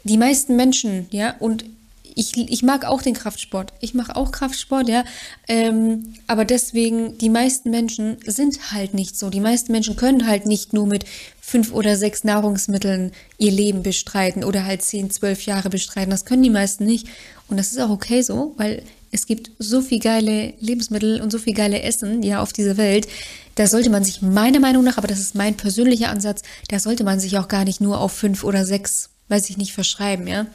Die 0.03 0.17
meisten 0.17 0.55
Menschen, 0.57 1.07
ja, 1.11 1.35
und 1.39 1.63
ich, 2.03 2.37
ich 2.37 2.63
mag 2.63 2.85
auch 2.85 3.01
den 3.01 3.13
Kraftsport. 3.13 3.73
Ich 3.79 3.93
mache 3.93 4.15
auch 4.15 4.31
Kraftsport, 4.31 4.89
ja. 4.89 5.03
Ähm, 5.47 6.13
aber 6.27 6.45
deswegen, 6.45 7.17
die 7.17 7.29
meisten 7.29 7.69
Menschen 7.69 8.17
sind 8.25 8.71
halt 8.71 8.93
nicht 8.93 9.17
so. 9.17 9.29
Die 9.29 9.39
meisten 9.39 9.71
Menschen 9.71 9.95
können 9.95 10.27
halt 10.27 10.45
nicht 10.45 10.73
nur 10.73 10.87
mit 10.87 11.05
fünf 11.39 11.71
oder 11.71 11.95
sechs 11.95 12.23
Nahrungsmitteln 12.23 13.11
ihr 13.37 13.51
Leben 13.51 13.83
bestreiten 13.83 14.43
oder 14.43 14.65
halt 14.65 14.81
zehn, 14.83 15.09
zwölf 15.09 15.45
Jahre 15.45 15.69
bestreiten. 15.69 16.11
Das 16.11 16.25
können 16.25 16.43
die 16.43 16.49
meisten 16.49 16.85
nicht. 16.85 17.07
Und 17.47 17.57
das 17.57 17.71
ist 17.71 17.79
auch 17.79 17.89
okay 17.89 18.21
so, 18.21 18.53
weil 18.57 18.83
es 19.11 19.25
gibt 19.25 19.51
so 19.59 19.81
viel 19.81 19.99
geile 19.99 20.53
Lebensmittel 20.59 21.21
und 21.21 21.31
so 21.31 21.37
viel 21.37 21.53
geile 21.53 21.81
Essen, 21.81 22.23
ja, 22.23 22.41
auf 22.41 22.53
dieser 22.53 22.77
Welt. 22.77 23.07
Da 23.55 23.67
sollte 23.67 23.89
man 23.89 24.05
sich 24.05 24.21
meiner 24.21 24.61
Meinung 24.61 24.83
nach, 24.83 24.97
aber 24.97 25.07
das 25.07 25.19
ist 25.19 25.35
mein 25.35 25.55
persönlicher 25.55 26.09
Ansatz, 26.09 26.43
da 26.69 26.79
sollte 26.79 27.03
man 27.03 27.19
sich 27.19 27.37
auch 27.37 27.49
gar 27.49 27.65
nicht 27.65 27.81
nur 27.81 27.99
auf 27.99 28.13
fünf 28.13 28.45
oder 28.45 28.65
sechs, 28.65 29.09
weiß 29.27 29.49
ich 29.49 29.57
nicht, 29.57 29.73
verschreiben, 29.73 30.27
ja. 30.27 30.47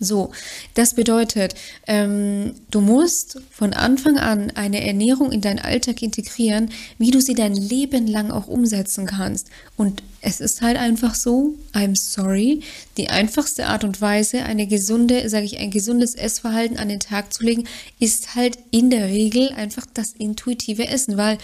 So, 0.00 0.30
das 0.74 0.94
bedeutet, 0.94 1.54
ähm, 1.88 2.54
du 2.70 2.80
musst 2.80 3.40
von 3.50 3.72
Anfang 3.72 4.16
an 4.16 4.52
eine 4.54 4.86
Ernährung 4.86 5.32
in 5.32 5.40
deinen 5.40 5.58
Alltag 5.58 6.02
integrieren, 6.02 6.70
wie 6.98 7.10
du 7.10 7.20
sie 7.20 7.34
dein 7.34 7.54
Leben 7.54 8.06
lang 8.06 8.30
auch 8.30 8.46
umsetzen 8.46 9.06
kannst. 9.06 9.48
Und 9.76 10.04
es 10.20 10.40
ist 10.40 10.62
halt 10.62 10.76
einfach 10.76 11.16
so, 11.16 11.56
I'm 11.72 11.96
sorry, 11.96 12.60
die 12.96 13.08
einfachste 13.08 13.66
Art 13.66 13.82
und 13.82 14.00
Weise, 14.00 14.44
eine 14.44 14.68
gesunde, 14.68 15.28
sage 15.28 15.46
ich, 15.46 15.58
ein 15.58 15.72
gesundes 15.72 16.14
Essverhalten 16.14 16.78
an 16.78 16.88
den 16.88 17.00
Tag 17.00 17.32
zu 17.32 17.42
legen, 17.42 17.64
ist 17.98 18.36
halt 18.36 18.56
in 18.70 18.90
der 18.90 19.08
Regel 19.08 19.50
einfach 19.50 19.86
das 19.94 20.12
intuitive 20.12 20.86
Essen, 20.86 21.16
weil 21.16 21.38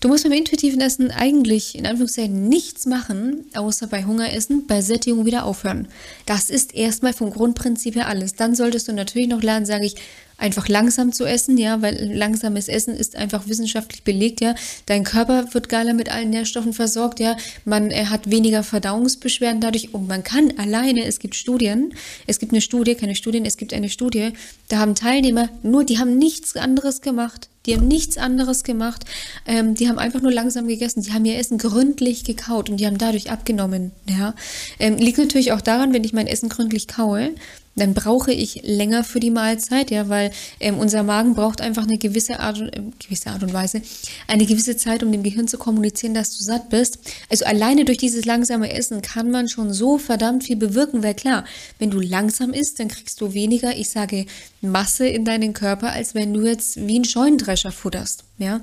Du 0.00 0.08
musst 0.08 0.24
beim 0.24 0.32
intuitiven 0.32 0.80
Essen 0.80 1.10
eigentlich 1.10 1.76
in 1.76 1.86
Anführungszeichen 1.86 2.48
nichts 2.48 2.86
machen, 2.86 3.44
außer 3.54 3.86
bei 3.86 4.06
Hunger 4.06 4.32
essen, 4.32 4.66
bei 4.66 4.80
Sättigung 4.80 5.26
wieder 5.26 5.44
aufhören. 5.44 5.88
Das 6.24 6.48
ist 6.48 6.74
erstmal 6.74 7.12
vom 7.12 7.30
Grundprinzip 7.30 7.96
her 7.96 8.08
alles. 8.08 8.34
Dann 8.34 8.54
solltest 8.54 8.88
du 8.88 8.94
natürlich 8.94 9.28
noch 9.28 9.42
lernen, 9.42 9.66
sage 9.66 9.84
ich, 9.84 9.96
einfach 10.40 10.68
langsam 10.68 11.12
zu 11.12 11.24
essen, 11.24 11.58
ja, 11.58 11.82
weil 11.82 12.12
langsames 12.12 12.68
Essen 12.68 12.94
ist 12.94 13.16
einfach 13.16 13.46
wissenschaftlich 13.46 14.02
belegt, 14.02 14.40
ja. 14.40 14.54
Dein 14.86 15.04
Körper 15.04 15.52
wird 15.52 15.68
geiler 15.68 15.94
mit 15.94 16.10
allen 16.10 16.30
Nährstoffen 16.30 16.72
versorgt, 16.72 17.20
ja. 17.20 17.36
Man 17.64 17.90
er 17.90 18.10
hat 18.10 18.30
weniger 18.30 18.62
Verdauungsbeschwerden 18.62 19.60
dadurch 19.60 19.94
und 19.94 20.08
man 20.08 20.24
kann 20.24 20.54
alleine, 20.56 21.04
es 21.04 21.18
gibt 21.18 21.34
Studien, 21.34 21.94
es 22.26 22.38
gibt 22.38 22.52
eine 22.52 22.60
Studie, 22.60 22.94
keine 22.94 23.14
Studien, 23.14 23.44
es 23.44 23.56
gibt 23.56 23.74
eine 23.74 23.88
Studie, 23.88 24.32
da 24.68 24.78
haben 24.78 24.94
Teilnehmer 24.94 25.48
nur, 25.62 25.84
die 25.84 25.98
haben 25.98 26.18
nichts 26.18 26.56
anderes 26.56 27.00
gemacht. 27.00 27.48
Die 27.66 27.76
haben 27.76 27.88
nichts 27.88 28.16
anderes 28.16 28.64
gemacht. 28.64 29.04
Ähm, 29.46 29.74
die 29.74 29.88
haben 29.88 29.98
einfach 29.98 30.22
nur 30.22 30.32
langsam 30.32 30.66
gegessen. 30.66 31.02
Die 31.02 31.12
haben 31.12 31.26
ihr 31.26 31.38
Essen 31.38 31.58
gründlich 31.58 32.24
gekaut 32.24 32.70
und 32.70 32.78
die 32.78 32.86
haben 32.86 32.96
dadurch 32.96 33.30
abgenommen. 33.30 33.92
Ja, 34.08 34.34
ähm, 34.78 34.96
liegt 34.96 35.18
natürlich 35.18 35.52
auch 35.52 35.60
daran, 35.60 35.92
wenn 35.92 36.04
ich 36.04 36.14
mein 36.14 36.26
Essen 36.26 36.48
gründlich 36.48 36.88
kaue, 36.88 37.32
dann 37.76 37.94
brauche 37.94 38.32
ich 38.32 38.62
länger 38.64 39.04
für 39.04 39.20
die 39.20 39.30
Mahlzeit, 39.30 39.90
ja, 39.90 40.08
weil 40.08 40.32
ähm, 40.58 40.78
unser 40.78 41.02
Magen 41.02 41.34
braucht 41.34 41.60
einfach 41.60 41.84
eine 41.84 41.98
gewisse 41.98 42.40
Art, 42.40 42.58
äh, 42.60 42.82
gewisse 42.98 43.30
Art 43.30 43.42
und 43.42 43.52
Weise, 43.52 43.80
eine 44.26 44.44
gewisse 44.44 44.76
Zeit, 44.76 45.02
um 45.02 45.12
dem 45.12 45.22
Gehirn 45.22 45.48
zu 45.48 45.56
kommunizieren, 45.56 46.14
dass 46.14 46.36
du 46.36 46.42
satt 46.42 46.68
bist. 46.68 46.98
Also 47.28 47.44
alleine 47.44 47.84
durch 47.84 47.98
dieses 47.98 48.24
langsame 48.24 48.72
Essen 48.72 49.02
kann 49.02 49.30
man 49.30 49.48
schon 49.48 49.72
so 49.72 49.98
verdammt 49.98 50.44
viel 50.44 50.56
bewirken, 50.56 51.02
weil 51.02 51.14
klar, 51.14 51.44
wenn 51.78 51.90
du 51.90 52.00
langsam 52.00 52.52
isst, 52.52 52.80
dann 52.80 52.88
kriegst 52.88 53.20
du 53.20 53.34
weniger, 53.34 53.76
ich 53.76 53.90
sage, 53.90 54.26
Masse 54.60 55.06
in 55.06 55.24
deinen 55.24 55.54
Körper, 55.54 55.92
als 55.92 56.14
wenn 56.14 56.34
du 56.34 56.44
jetzt 56.44 56.86
wie 56.86 56.98
ein 56.98 57.04
Scheunendrescher 57.04 57.72
futterst, 57.72 58.24
ja. 58.38 58.60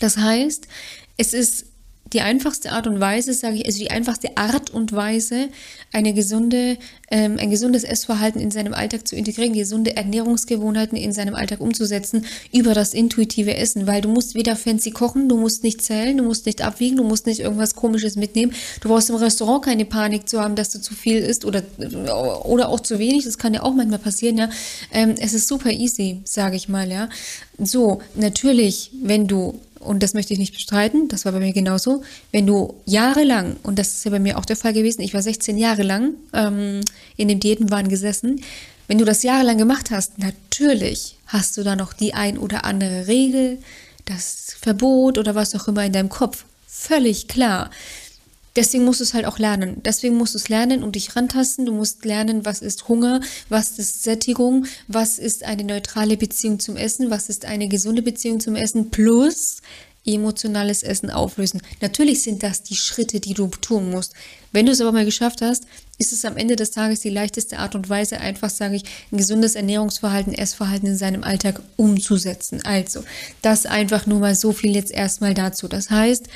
Das 0.00 0.18
heißt, 0.18 0.68
es 1.16 1.32
ist 1.32 1.64
die 2.12 2.20
einfachste 2.20 2.72
Art 2.72 2.86
und 2.86 3.00
Weise, 3.00 3.32
sage 3.34 3.56
ich, 3.56 3.66
also 3.66 3.78
die 3.78 3.90
einfachste 3.90 4.36
Art 4.36 4.70
und 4.70 4.92
Weise, 4.92 5.48
eine 5.92 6.14
gesunde, 6.14 6.78
ähm, 7.10 7.36
ein 7.38 7.50
gesundes 7.50 7.84
Essverhalten 7.84 8.40
in 8.40 8.50
seinem 8.50 8.74
Alltag 8.74 9.06
zu 9.06 9.16
integrieren, 9.16 9.52
gesunde 9.52 9.96
Ernährungsgewohnheiten 9.96 10.96
in 10.96 11.12
seinem 11.12 11.34
Alltag 11.34 11.60
umzusetzen, 11.60 12.26
über 12.52 12.74
das 12.74 12.94
intuitive 12.94 13.54
Essen, 13.56 13.86
weil 13.86 14.00
du 14.00 14.08
musst 14.08 14.34
weder 14.34 14.56
fancy 14.56 14.90
kochen, 14.90 15.28
du 15.28 15.36
musst 15.36 15.64
nicht 15.64 15.82
zählen, 15.82 16.16
du 16.16 16.24
musst 16.24 16.46
nicht 16.46 16.62
abwiegen, 16.62 16.96
du 16.96 17.04
musst 17.04 17.26
nicht 17.26 17.40
irgendwas 17.40 17.74
komisches 17.74 18.16
mitnehmen. 18.16 18.52
Du 18.80 18.88
brauchst 18.88 19.10
im 19.10 19.16
Restaurant 19.16 19.64
keine 19.64 19.84
Panik 19.84 20.28
zu 20.28 20.40
haben, 20.40 20.56
dass 20.56 20.70
du 20.70 20.80
zu 20.80 20.94
viel 20.94 21.18
isst 21.18 21.44
oder, 21.44 21.62
oder 22.44 22.68
auch 22.68 22.80
zu 22.80 22.98
wenig, 22.98 23.24
das 23.24 23.38
kann 23.38 23.54
ja 23.54 23.62
auch 23.62 23.74
manchmal 23.74 23.98
passieren, 23.98 24.38
ja. 24.38 24.50
Ähm, 24.92 25.14
es 25.18 25.34
ist 25.34 25.48
super 25.48 25.70
easy, 25.70 26.20
sage 26.24 26.56
ich 26.56 26.68
mal, 26.68 26.90
ja. 26.90 27.08
So, 27.58 28.00
natürlich, 28.14 28.92
wenn 29.02 29.26
du 29.26 29.58
und 29.80 30.02
das 30.02 30.14
möchte 30.14 30.32
ich 30.32 30.38
nicht 30.38 30.54
bestreiten, 30.54 31.08
das 31.08 31.24
war 31.24 31.32
bei 31.32 31.40
mir 31.40 31.52
genauso, 31.52 32.02
wenn 32.32 32.46
du 32.46 32.74
jahrelang, 32.84 33.56
und 33.62 33.78
das 33.78 33.94
ist 33.94 34.04
ja 34.04 34.10
bei 34.10 34.18
mir 34.18 34.38
auch 34.38 34.44
der 34.44 34.56
Fall 34.56 34.72
gewesen, 34.72 35.02
ich 35.02 35.14
war 35.14 35.22
16 35.22 35.58
Jahre 35.58 35.82
lang 35.82 36.14
ähm, 36.32 36.80
in 37.16 37.28
dem 37.28 37.40
Diätenwahn 37.40 37.88
gesessen, 37.88 38.42
wenn 38.86 38.98
du 38.98 39.04
das 39.04 39.22
jahrelang 39.22 39.58
gemacht 39.58 39.90
hast, 39.90 40.18
natürlich 40.18 41.16
hast 41.26 41.56
du 41.56 41.62
da 41.62 41.76
noch 41.76 41.92
die 41.92 42.14
ein 42.14 42.38
oder 42.38 42.64
andere 42.64 43.06
Regel, 43.06 43.58
das 44.06 44.56
Verbot 44.58 45.18
oder 45.18 45.34
was 45.34 45.54
auch 45.54 45.68
immer 45.68 45.84
in 45.84 45.92
deinem 45.92 46.08
Kopf. 46.08 46.44
Völlig 46.66 47.28
klar. 47.28 47.70
Deswegen 48.56 48.84
musst 48.84 49.00
du 49.00 49.04
es 49.04 49.14
halt 49.14 49.26
auch 49.26 49.38
lernen. 49.38 49.82
Deswegen 49.84 50.16
musst 50.16 50.34
du 50.34 50.38
es 50.38 50.48
lernen 50.48 50.82
und 50.82 50.96
dich 50.96 51.14
rantasten. 51.14 51.66
Du 51.66 51.72
musst 51.72 52.04
lernen, 52.04 52.44
was 52.44 52.60
ist 52.60 52.88
Hunger, 52.88 53.20
was 53.48 53.78
ist 53.78 54.02
Sättigung, 54.02 54.66
was 54.88 55.18
ist 55.18 55.44
eine 55.44 55.64
neutrale 55.64 56.16
Beziehung 56.16 56.58
zum 56.58 56.76
Essen, 56.76 57.10
was 57.10 57.28
ist 57.28 57.44
eine 57.44 57.68
gesunde 57.68 58.02
Beziehung 58.02 58.40
zum 58.40 58.56
Essen 58.56 58.90
plus 58.90 59.60
emotionales 60.04 60.82
Essen 60.82 61.10
auflösen. 61.10 61.60
Natürlich 61.80 62.22
sind 62.22 62.42
das 62.42 62.62
die 62.62 62.76
Schritte, 62.76 63.20
die 63.20 63.34
du 63.34 63.48
tun 63.48 63.90
musst. 63.90 64.14
Wenn 64.52 64.66
du 64.66 64.72
es 64.72 64.80
aber 64.80 64.92
mal 64.92 65.04
geschafft 65.04 65.42
hast, 65.42 65.64
ist 65.98 66.12
es 66.12 66.24
am 66.24 66.36
Ende 66.36 66.56
des 66.56 66.70
Tages 66.70 67.00
die 67.00 67.10
leichteste 67.10 67.58
Art 67.58 67.74
und 67.74 67.88
Weise, 67.88 68.18
einfach, 68.18 68.50
sage 68.50 68.76
ich, 68.76 68.84
ein 69.12 69.18
gesundes 69.18 69.54
Ernährungsverhalten, 69.54 70.32
Essverhalten 70.32 70.88
in 70.88 70.96
seinem 70.96 71.24
Alltag 71.24 71.60
umzusetzen. 71.76 72.64
Also, 72.64 73.04
das 73.42 73.66
einfach 73.66 74.06
nur 74.06 74.20
mal 74.20 74.34
so 74.34 74.52
viel 74.52 74.74
jetzt 74.74 74.92
erstmal 74.92 75.34
dazu. 75.34 75.68
Das 75.68 75.90
heißt, 75.90 76.28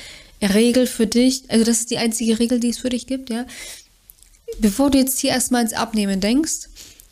Regel 0.45 0.87
für 0.87 1.07
dich, 1.07 1.43
also 1.49 1.63
das 1.63 1.79
ist 1.79 1.91
die 1.91 1.97
einzige 1.97 2.39
Regel, 2.39 2.59
die 2.59 2.69
es 2.69 2.77
für 2.77 2.89
dich 2.89 3.07
gibt, 3.07 3.29
ja. 3.29 3.45
Bevor 4.59 4.91
du 4.91 4.97
jetzt 4.97 5.19
hier 5.19 5.31
erstmal 5.31 5.63
ins 5.63 5.73
Abnehmen 5.73 6.19
denkst, 6.19 6.69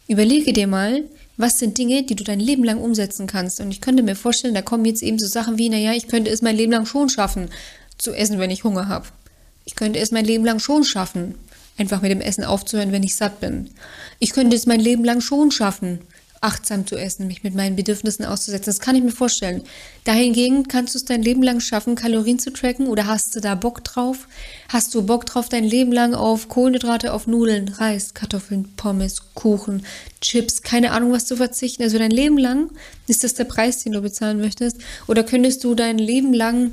überlege 0.07 0.53
dir 0.53 0.67
mal, 0.67 1.03
was 1.37 1.59
sind 1.59 1.77
Dinge, 1.77 2.03
die 2.03 2.15
du 2.15 2.23
dein 2.23 2.39
Leben 2.39 2.63
lang 2.63 2.79
umsetzen 2.79 3.27
kannst. 3.27 3.59
Und 3.59 3.71
ich 3.71 3.81
könnte 3.81 4.03
mir 4.03 4.15
vorstellen, 4.15 4.53
da 4.53 4.61
kommen 4.61 4.85
jetzt 4.85 5.01
eben 5.01 5.17
so 5.17 5.27
Sachen 5.27 5.57
wie, 5.57 5.69
naja, 5.69 5.93
ich 5.93 6.07
könnte 6.07 6.29
es 6.29 6.41
mein 6.41 6.55
Leben 6.55 6.71
lang 6.71 6.85
schon 6.85 7.09
schaffen, 7.09 7.49
zu 7.97 8.13
essen, 8.13 8.39
wenn 8.39 8.51
ich 8.51 8.63
Hunger 8.63 8.87
habe. 8.87 9.07
Ich 9.65 9.75
könnte 9.75 9.99
es 9.99 10.11
mein 10.11 10.25
Leben 10.25 10.45
lang 10.45 10.59
schon 10.59 10.83
schaffen, 10.83 11.35
einfach 11.77 12.01
mit 12.01 12.11
dem 12.11 12.21
Essen 12.21 12.43
aufzuhören, 12.43 12.91
wenn 12.91 13.03
ich 13.03 13.15
satt 13.15 13.39
bin. 13.39 13.69
Ich 14.19 14.31
könnte 14.31 14.55
es 14.55 14.65
mein 14.65 14.79
Leben 14.79 15.03
lang 15.03 15.21
schon 15.21 15.51
schaffen, 15.51 15.99
achtsam 16.41 16.87
zu 16.87 16.97
essen, 16.97 17.27
mich 17.27 17.43
mit 17.43 17.53
meinen 17.53 17.75
Bedürfnissen 17.75 18.25
auszusetzen. 18.25 18.65
Das 18.65 18.79
kann 18.79 18.95
ich 18.95 19.03
mir 19.03 19.11
vorstellen. 19.11 19.61
Dahingegen 20.03 20.67
kannst 20.67 20.95
du 20.95 20.97
es 20.97 21.05
dein 21.05 21.21
Leben 21.21 21.43
lang 21.43 21.59
schaffen, 21.59 21.95
Kalorien 21.95 22.39
zu 22.39 22.51
tracken 22.51 22.87
oder 22.87 23.05
hast 23.05 23.35
du 23.35 23.39
da 23.39 23.53
Bock 23.53 23.83
drauf? 23.83 24.27
Hast 24.67 24.93
du 24.95 25.03
Bock 25.03 25.27
drauf, 25.27 25.49
dein 25.49 25.63
Leben 25.63 25.91
lang 25.91 26.15
auf 26.15 26.49
Kohlenhydrate, 26.49 27.13
auf 27.13 27.27
Nudeln, 27.27 27.69
Reis, 27.69 28.15
Kartoffeln, 28.15 28.73
Pommes, 28.75 29.21
Kuchen, 29.35 29.85
Chips, 30.19 30.63
keine 30.63 30.91
Ahnung 30.91 31.11
was 31.11 31.27
zu 31.27 31.37
verzichten? 31.37 31.83
Also 31.83 31.99
dein 31.99 32.11
Leben 32.11 32.39
lang 32.39 32.71
ist 33.07 33.23
das 33.23 33.35
der 33.35 33.45
Preis, 33.45 33.83
den 33.83 33.93
du 33.93 34.01
bezahlen 34.01 34.41
möchtest? 34.41 34.77
Oder 35.07 35.23
könntest 35.23 35.63
du 35.63 35.75
dein 35.75 35.99
Leben 35.99 36.33
lang 36.33 36.71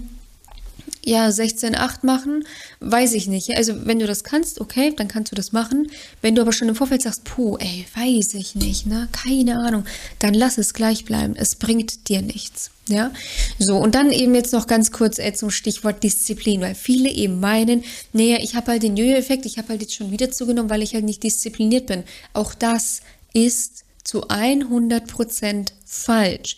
ja, 1.04 1.28
16,8 1.28 2.04
machen, 2.04 2.44
weiß 2.80 3.14
ich 3.14 3.28
nicht. 3.28 3.56
Also, 3.56 3.86
wenn 3.86 3.98
du 3.98 4.06
das 4.06 4.24
kannst, 4.24 4.60
okay, 4.60 4.92
dann 4.96 5.08
kannst 5.08 5.32
du 5.32 5.36
das 5.36 5.52
machen. 5.52 5.90
Wenn 6.22 6.34
du 6.34 6.42
aber 6.42 6.52
schon 6.52 6.68
im 6.68 6.74
Vorfeld 6.74 7.02
sagst, 7.02 7.24
puh, 7.24 7.56
ey, 7.58 7.86
weiß 7.94 8.34
ich 8.34 8.54
nicht, 8.54 8.86
ne, 8.86 9.08
keine 9.12 9.58
Ahnung, 9.58 9.84
dann 10.18 10.34
lass 10.34 10.58
es 10.58 10.74
gleich 10.74 11.04
bleiben. 11.04 11.34
Es 11.36 11.56
bringt 11.56 12.08
dir 12.08 12.22
nichts. 12.22 12.70
Ja, 12.88 13.12
so 13.58 13.76
und 13.76 13.94
dann 13.94 14.10
eben 14.10 14.34
jetzt 14.34 14.54
noch 14.54 14.66
ganz 14.66 14.90
kurz 14.90 15.18
äh, 15.18 15.34
zum 15.34 15.50
Stichwort 15.50 16.02
Disziplin, 16.02 16.62
weil 16.62 16.74
viele 16.74 17.10
eben 17.10 17.38
meinen, 17.38 17.84
naja, 18.14 18.38
ich 18.40 18.54
habe 18.54 18.70
halt 18.70 18.82
den 18.82 18.96
Jojo-Effekt, 18.96 19.44
ich 19.44 19.58
habe 19.58 19.68
halt 19.68 19.82
jetzt 19.82 19.94
schon 19.94 20.10
wieder 20.10 20.30
zugenommen, 20.30 20.70
weil 20.70 20.82
ich 20.82 20.94
halt 20.94 21.04
nicht 21.04 21.22
diszipliniert 21.22 21.86
bin. 21.86 22.04
Auch 22.32 22.54
das 22.54 23.02
ist 23.34 23.84
zu 24.04 24.28
100% 24.28 25.72
falsch. 25.84 26.56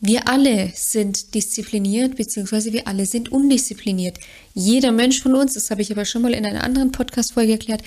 Wir 0.00 0.28
alle 0.28 0.70
sind 0.74 1.34
diszipliniert, 1.34 2.16
beziehungsweise 2.16 2.72
wir 2.72 2.86
alle 2.86 3.04
sind 3.04 3.32
undiszipliniert. 3.32 4.18
Jeder 4.54 4.92
Mensch 4.92 5.20
von 5.20 5.34
uns, 5.34 5.54
das 5.54 5.70
habe 5.70 5.82
ich 5.82 5.90
aber 5.90 6.04
schon 6.04 6.22
mal 6.22 6.34
in 6.34 6.46
einer 6.46 6.62
anderen 6.62 6.92
Podcast-Folge 6.92 7.52
erklärt, 7.52 7.82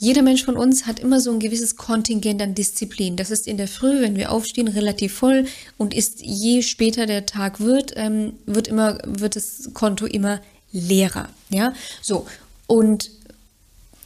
jeder 0.00 0.22
Mensch 0.22 0.44
von 0.44 0.56
uns 0.56 0.86
hat 0.86 0.98
immer 0.98 1.20
so 1.20 1.30
ein 1.30 1.38
gewisses 1.38 1.76
Kontingent 1.76 2.42
an 2.42 2.56
Disziplin. 2.56 3.14
Das 3.14 3.30
ist 3.30 3.46
in 3.46 3.56
der 3.56 3.68
Früh, 3.68 4.00
wenn 4.00 4.16
wir 4.16 4.32
aufstehen, 4.32 4.66
relativ 4.66 5.12
voll 5.12 5.46
und 5.78 5.94
ist 5.94 6.22
je 6.22 6.62
später 6.62 7.06
der 7.06 7.24
Tag 7.24 7.60
wird, 7.60 7.92
ähm, 7.94 8.32
wird 8.44 8.66
immer, 8.66 8.98
wird 9.06 9.36
das 9.36 9.70
Konto 9.74 10.06
immer 10.06 10.40
leerer. 10.72 11.28
Ja, 11.50 11.72
so. 12.00 12.26
Und 12.66 13.10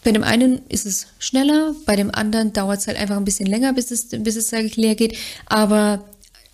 bei 0.04 0.12
dem 0.12 0.22
einen 0.22 0.60
ist 0.68 0.84
es 0.84 1.06
schneller, 1.18 1.74
bei 1.86 1.96
dem 1.96 2.14
anderen 2.14 2.52
dauert 2.52 2.80
es 2.80 2.86
halt 2.86 2.98
einfach 2.98 3.16
ein 3.16 3.24
bisschen 3.24 3.46
länger, 3.46 3.72
bis 3.72 3.90
es, 3.90 4.08
bis 4.10 4.36
es 4.36 4.52
leer 4.52 4.96
geht. 4.96 5.16
Aber 5.46 6.04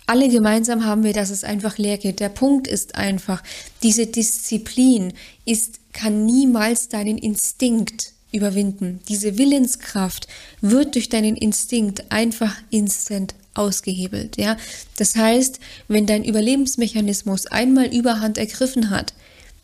alle 0.05 0.29
gemeinsam 0.29 0.85
haben 0.85 1.03
wir, 1.03 1.13
dass 1.13 1.29
es 1.29 1.43
einfach 1.43 1.77
leer 1.77 1.97
geht. 1.97 2.19
Der 2.19 2.29
Punkt 2.29 2.67
ist 2.67 2.95
einfach, 2.95 3.41
diese 3.81 4.07
Disziplin 4.07 5.13
ist, 5.45 5.79
kann 5.93 6.25
niemals 6.25 6.89
deinen 6.89 7.17
Instinkt 7.17 8.13
überwinden. 8.31 8.99
Diese 9.07 9.37
Willenskraft 9.37 10.27
wird 10.61 10.95
durch 10.95 11.09
deinen 11.09 11.35
Instinkt 11.35 12.11
einfach 12.11 12.55
instant 12.69 13.35
ausgehebelt, 13.53 14.37
ja. 14.37 14.57
Das 14.97 15.15
heißt, 15.15 15.59
wenn 15.87 16.07
dein 16.07 16.23
Überlebensmechanismus 16.23 17.45
einmal 17.45 17.93
Überhand 17.95 18.39
ergriffen 18.39 18.89
hat, 18.89 19.13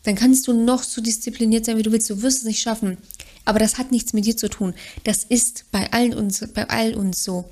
dann 0.04 0.14
kannst 0.14 0.46
du 0.46 0.52
noch 0.52 0.82
so 0.84 1.02
diszipliniert 1.02 1.64
sein, 1.64 1.76
wie 1.76 1.82
du 1.82 1.92
willst. 1.92 2.08
Du 2.08 2.22
wirst 2.22 2.38
es 2.38 2.44
nicht 2.44 2.62
schaffen. 2.62 2.96
Aber 3.44 3.58
das 3.58 3.78
hat 3.78 3.90
nichts 3.90 4.12
mit 4.12 4.26
dir 4.26 4.36
zu 4.36 4.48
tun. 4.48 4.74
Das 5.04 5.24
ist 5.24 5.64
bei 5.72 5.92
allen 5.92 6.14
uns, 6.14 6.46
bei 6.54 6.68
all 6.68 6.94
uns 6.94 7.24
so. 7.24 7.50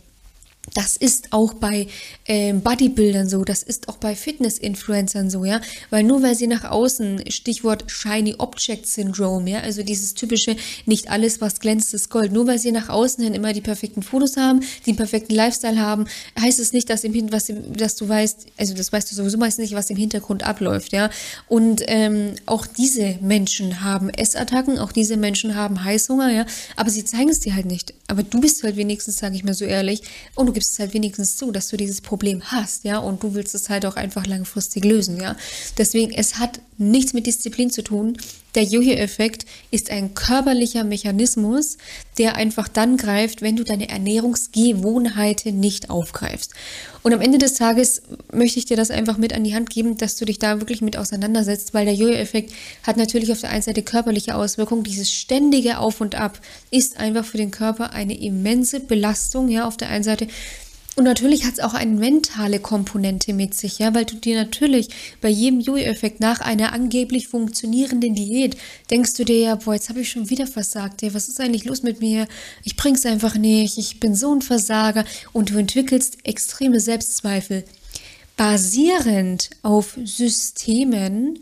Das 0.74 0.96
ist 0.96 1.32
auch 1.32 1.54
bei 1.54 1.86
äh, 2.24 2.52
Bodybuildern 2.52 3.28
so, 3.28 3.44
das 3.44 3.62
ist 3.62 3.88
auch 3.88 3.96
bei 3.96 4.14
Fitness-Influencern 4.14 5.30
so, 5.30 5.44
ja, 5.44 5.60
weil 5.90 6.02
nur 6.02 6.22
weil 6.22 6.34
sie 6.34 6.46
nach 6.46 6.64
außen, 6.64 7.30
Stichwort 7.30 7.84
Shiny 7.90 8.34
Object 8.38 8.86
Syndrome, 8.86 9.50
ja, 9.50 9.60
also 9.60 9.82
dieses 9.82 10.14
typische, 10.14 10.56
nicht 10.86 11.10
alles, 11.10 11.40
was 11.40 11.60
glänzt, 11.60 11.94
ist 11.94 12.10
Gold, 12.10 12.32
nur 12.32 12.46
weil 12.46 12.58
sie 12.58 12.72
nach 12.72 12.88
außen 12.88 13.22
hin 13.24 13.34
immer 13.34 13.52
die 13.52 13.60
perfekten 13.60 14.02
Fotos 14.02 14.36
haben, 14.36 14.60
den 14.86 14.96
perfekten 14.96 15.34
Lifestyle 15.34 15.80
haben, 15.80 16.06
heißt 16.38 16.58
es 16.58 16.72
nicht, 16.72 16.90
dass 16.90 17.04
im 17.04 17.14
Hintergrund, 17.14 17.80
dass 17.80 17.96
du 17.96 18.08
weißt, 18.08 18.46
also 18.56 18.74
das 18.74 18.92
weißt 18.92 19.10
du 19.10 19.14
sowieso 19.14 19.38
meistens 19.38 19.62
nicht, 19.62 19.74
was 19.74 19.90
im 19.90 19.96
Hintergrund 19.96 20.42
abläuft, 20.42 20.92
ja, 20.92 21.10
und 21.48 21.82
ähm, 21.86 22.34
auch 22.46 22.66
diese 22.66 23.18
Menschen 23.20 23.82
haben 23.82 24.10
Essattacken, 24.10 24.78
auch 24.78 24.92
diese 24.92 25.16
Menschen 25.16 25.54
haben 25.54 25.82
Heißhunger, 25.84 26.32
ja, 26.32 26.46
aber 26.76 26.90
sie 26.90 27.04
zeigen 27.04 27.30
es 27.30 27.40
dir 27.40 27.54
halt 27.54 27.66
nicht, 27.66 27.94
aber 28.06 28.22
du 28.22 28.40
bist 28.40 28.62
halt 28.62 28.76
wenigstens, 28.76 29.18
sage 29.18 29.36
ich 29.36 29.44
mal 29.44 29.54
so 29.54 29.64
ehrlich, 29.64 30.02
und 30.34 30.46
du 30.46 30.52
gibst 30.58 30.72
es 30.72 30.78
halt 30.80 30.92
wenigstens 30.92 31.36
zu, 31.36 31.52
dass 31.52 31.68
du 31.68 31.76
dieses 31.76 32.00
Problem 32.00 32.42
hast, 32.50 32.82
ja, 32.82 32.98
und 32.98 33.22
du 33.22 33.34
willst 33.34 33.54
es 33.54 33.68
halt 33.68 33.86
auch 33.86 33.94
einfach 33.94 34.26
langfristig 34.26 34.84
lösen, 34.84 35.20
ja. 35.20 35.36
Deswegen, 35.76 36.10
es 36.12 36.40
hat 36.40 36.58
nichts 36.78 37.12
mit 37.12 37.28
Disziplin 37.28 37.70
zu 37.70 37.84
tun. 37.84 38.16
Der 38.54 38.62
Jojo-Effekt 38.62 39.44
ist 39.70 39.90
ein 39.90 40.14
körperlicher 40.14 40.82
Mechanismus, 40.82 41.76
der 42.16 42.36
einfach 42.36 42.66
dann 42.66 42.96
greift, 42.96 43.42
wenn 43.42 43.56
du 43.56 43.64
deine 43.64 43.88
Ernährungsgewohnheiten 43.88 45.60
nicht 45.60 45.90
aufgreifst. 45.90 46.54
Und 47.02 47.12
am 47.12 47.20
Ende 47.20 47.38
des 47.38 47.54
Tages 47.54 48.02
möchte 48.32 48.58
ich 48.58 48.64
dir 48.64 48.76
das 48.76 48.90
einfach 48.90 49.18
mit 49.18 49.32
an 49.32 49.44
die 49.44 49.54
Hand 49.54 49.70
geben, 49.70 49.96
dass 49.96 50.16
du 50.16 50.24
dich 50.24 50.38
da 50.38 50.60
wirklich 50.60 50.80
mit 50.80 50.96
auseinandersetzt, 50.96 51.74
weil 51.74 51.84
der 51.84 51.94
Jojo-Effekt 51.94 52.52
hat 52.82 52.96
natürlich 52.96 53.30
auf 53.32 53.40
der 53.40 53.50
einen 53.50 53.62
Seite 53.62 53.82
körperliche 53.82 54.34
Auswirkungen. 54.34 54.82
Dieses 54.82 55.12
ständige 55.12 55.78
Auf 55.78 56.00
und 56.00 56.14
Ab 56.14 56.40
ist 56.70 56.98
einfach 56.98 57.24
für 57.24 57.38
den 57.38 57.50
Körper 57.50 57.92
eine 57.92 58.18
immense 58.18 58.80
Belastung, 58.80 59.48
ja, 59.48 59.66
auf 59.66 59.76
der 59.76 59.90
einen 59.90 60.04
Seite. 60.04 60.26
Und 60.98 61.04
natürlich 61.04 61.44
hat 61.44 61.52
es 61.52 61.60
auch 61.60 61.74
eine 61.74 61.94
mentale 61.94 62.58
Komponente 62.58 63.32
mit 63.32 63.54
sich, 63.54 63.78
ja, 63.78 63.94
weil 63.94 64.04
du 64.04 64.16
dir 64.16 64.34
natürlich 64.34 64.88
bei 65.20 65.28
jedem 65.28 65.60
Jojo-Effekt 65.60 66.18
nach 66.18 66.40
einer 66.40 66.72
angeblich 66.72 67.28
funktionierenden 67.28 68.16
Diät 68.16 68.56
denkst 68.90 69.14
du 69.14 69.24
dir 69.24 69.38
ja, 69.38 69.54
boah, 69.54 69.74
jetzt 69.74 69.90
habe 69.90 70.00
ich 70.00 70.10
schon 70.10 70.28
wieder 70.28 70.48
versagt, 70.48 71.04
ey, 71.04 71.14
was 71.14 71.28
ist 71.28 71.40
eigentlich 71.40 71.66
los 71.66 71.84
mit 71.84 72.00
mir? 72.00 72.26
Ich 72.64 72.74
bring's 72.74 73.06
einfach 73.06 73.36
nicht, 73.36 73.78
ich 73.78 74.00
bin 74.00 74.16
so 74.16 74.34
ein 74.34 74.42
Versager 74.42 75.04
und 75.32 75.50
du 75.50 75.58
entwickelst 75.58 76.18
extreme 76.24 76.80
Selbstzweifel. 76.80 77.62
Basierend 78.36 79.50
auf 79.62 79.96
Systemen, 80.02 81.38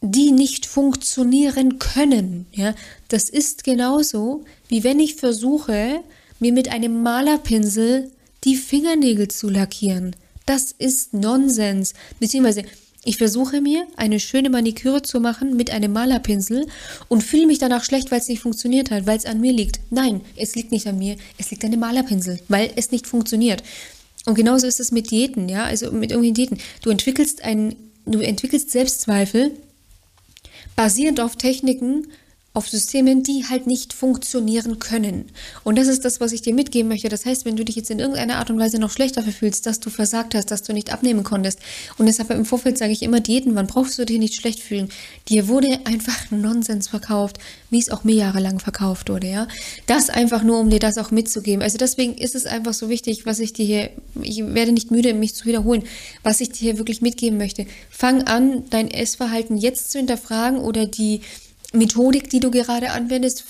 die 0.00 0.30
nicht 0.30 0.64
funktionieren 0.64 1.78
können, 1.78 2.46
ja, 2.52 2.74
das 3.08 3.28
ist 3.28 3.64
genauso, 3.64 4.46
wie 4.68 4.82
wenn 4.82 4.98
ich 4.98 5.16
versuche, 5.16 6.00
mir 6.40 6.54
mit 6.54 6.70
einem 6.70 7.02
Malerpinsel 7.02 8.10
die 8.44 8.56
Fingernägel 8.56 9.28
zu 9.28 9.48
lackieren. 9.48 10.16
Das 10.46 10.72
ist 10.72 11.12
Nonsens. 11.14 11.94
Beziehungsweise 12.18 12.64
Ich 13.04 13.16
versuche 13.16 13.60
mir 13.60 13.86
eine 13.96 14.20
schöne 14.20 14.50
Maniküre 14.50 15.02
zu 15.02 15.20
machen 15.20 15.56
mit 15.56 15.70
einem 15.70 15.92
Malerpinsel 15.92 16.66
und 17.08 17.22
fühle 17.22 17.46
mich 17.46 17.58
danach 17.58 17.84
schlecht, 17.84 18.10
weil 18.10 18.20
es 18.20 18.28
nicht 18.28 18.42
funktioniert 18.42 18.90
hat, 18.90 19.06
weil 19.06 19.16
es 19.16 19.24
an 19.24 19.40
mir 19.40 19.52
liegt. 19.52 19.80
Nein, 19.90 20.20
es 20.36 20.54
liegt 20.56 20.72
nicht 20.72 20.86
an 20.86 20.98
mir, 20.98 21.16
es 21.38 21.50
liegt 21.50 21.64
an 21.64 21.70
dem 21.70 21.80
Malerpinsel, 21.80 22.40
weil 22.48 22.70
es 22.76 22.90
nicht 22.90 23.06
funktioniert. 23.06 23.62
Und 24.26 24.34
genauso 24.34 24.66
ist 24.66 24.80
es 24.80 24.92
mit 24.92 25.10
Diäten, 25.10 25.48
ja, 25.48 25.64
also 25.64 25.90
mit 25.92 26.10
irgendwelchen 26.10 26.34
Diäten. 26.34 26.58
Du 26.82 26.90
entwickelst 26.90 27.42
einen, 27.44 27.76
du 28.04 28.18
entwickelst 28.18 28.72
Selbstzweifel 28.72 29.52
basierend 30.76 31.20
auf 31.20 31.36
Techniken, 31.36 32.08
auf 32.58 32.68
Systemen, 32.68 33.22
die 33.22 33.44
halt 33.48 33.68
nicht 33.68 33.92
funktionieren 33.92 34.80
können. 34.80 35.26
Und 35.62 35.78
das 35.78 35.86
ist 35.86 36.04
das, 36.04 36.20
was 36.20 36.32
ich 36.32 36.42
dir 36.42 36.52
mitgeben 36.52 36.88
möchte. 36.88 37.08
Das 37.08 37.24
heißt, 37.24 37.44
wenn 37.44 37.54
du 37.54 37.64
dich 37.64 37.76
jetzt 37.76 37.88
in 37.88 38.00
irgendeiner 38.00 38.38
Art 38.38 38.50
und 38.50 38.58
Weise 38.58 38.80
noch 38.80 38.90
schlechter 38.90 39.22
fühlst, 39.22 39.64
dass 39.64 39.78
du 39.78 39.90
versagt 39.90 40.34
hast, 40.34 40.50
dass 40.50 40.64
du 40.64 40.72
nicht 40.72 40.92
abnehmen 40.92 41.22
konntest. 41.22 41.60
Und 41.98 42.06
deshalb 42.06 42.30
im 42.30 42.44
Vorfeld 42.44 42.76
sage 42.76 42.90
ich 42.90 43.04
immer 43.04 43.20
Diäten, 43.20 43.54
wann 43.54 43.68
brauchst 43.68 43.96
du 43.96 44.04
dich 44.04 44.18
nicht 44.18 44.34
schlecht 44.34 44.58
fühlen? 44.58 44.88
Dir 45.28 45.46
wurde 45.46 45.78
einfach 45.84 46.32
Nonsens 46.32 46.88
verkauft, 46.88 47.38
wie 47.70 47.78
es 47.78 47.90
auch 47.90 48.02
mir 48.02 48.16
jahrelang 48.16 48.58
verkauft 48.58 49.08
wurde, 49.08 49.28
ja. 49.28 49.46
Das 49.86 50.10
einfach 50.10 50.42
nur, 50.42 50.58
um 50.58 50.68
dir 50.68 50.80
das 50.80 50.98
auch 50.98 51.12
mitzugeben. 51.12 51.62
Also 51.62 51.78
deswegen 51.78 52.14
ist 52.14 52.34
es 52.34 52.44
einfach 52.44 52.74
so 52.74 52.88
wichtig, 52.88 53.24
was 53.24 53.38
ich 53.38 53.52
dir 53.52 53.66
hier, 53.66 53.90
ich 54.20 54.44
werde 54.44 54.72
nicht 54.72 54.90
müde, 54.90 55.14
mich 55.14 55.36
zu 55.36 55.44
wiederholen, 55.44 55.84
was 56.24 56.40
ich 56.40 56.50
dir 56.50 56.72
hier 56.72 56.78
wirklich 56.78 57.02
mitgeben 57.02 57.38
möchte. 57.38 57.66
Fang 57.88 58.24
an, 58.24 58.64
dein 58.70 58.90
Essverhalten 58.90 59.56
jetzt 59.56 59.92
zu 59.92 59.98
hinterfragen 59.98 60.58
oder 60.58 60.84
die 60.84 61.20
Methodik, 61.74 62.30
die 62.30 62.40
du 62.40 62.50
gerade 62.50 62.92
anwendest, 62.92 63.44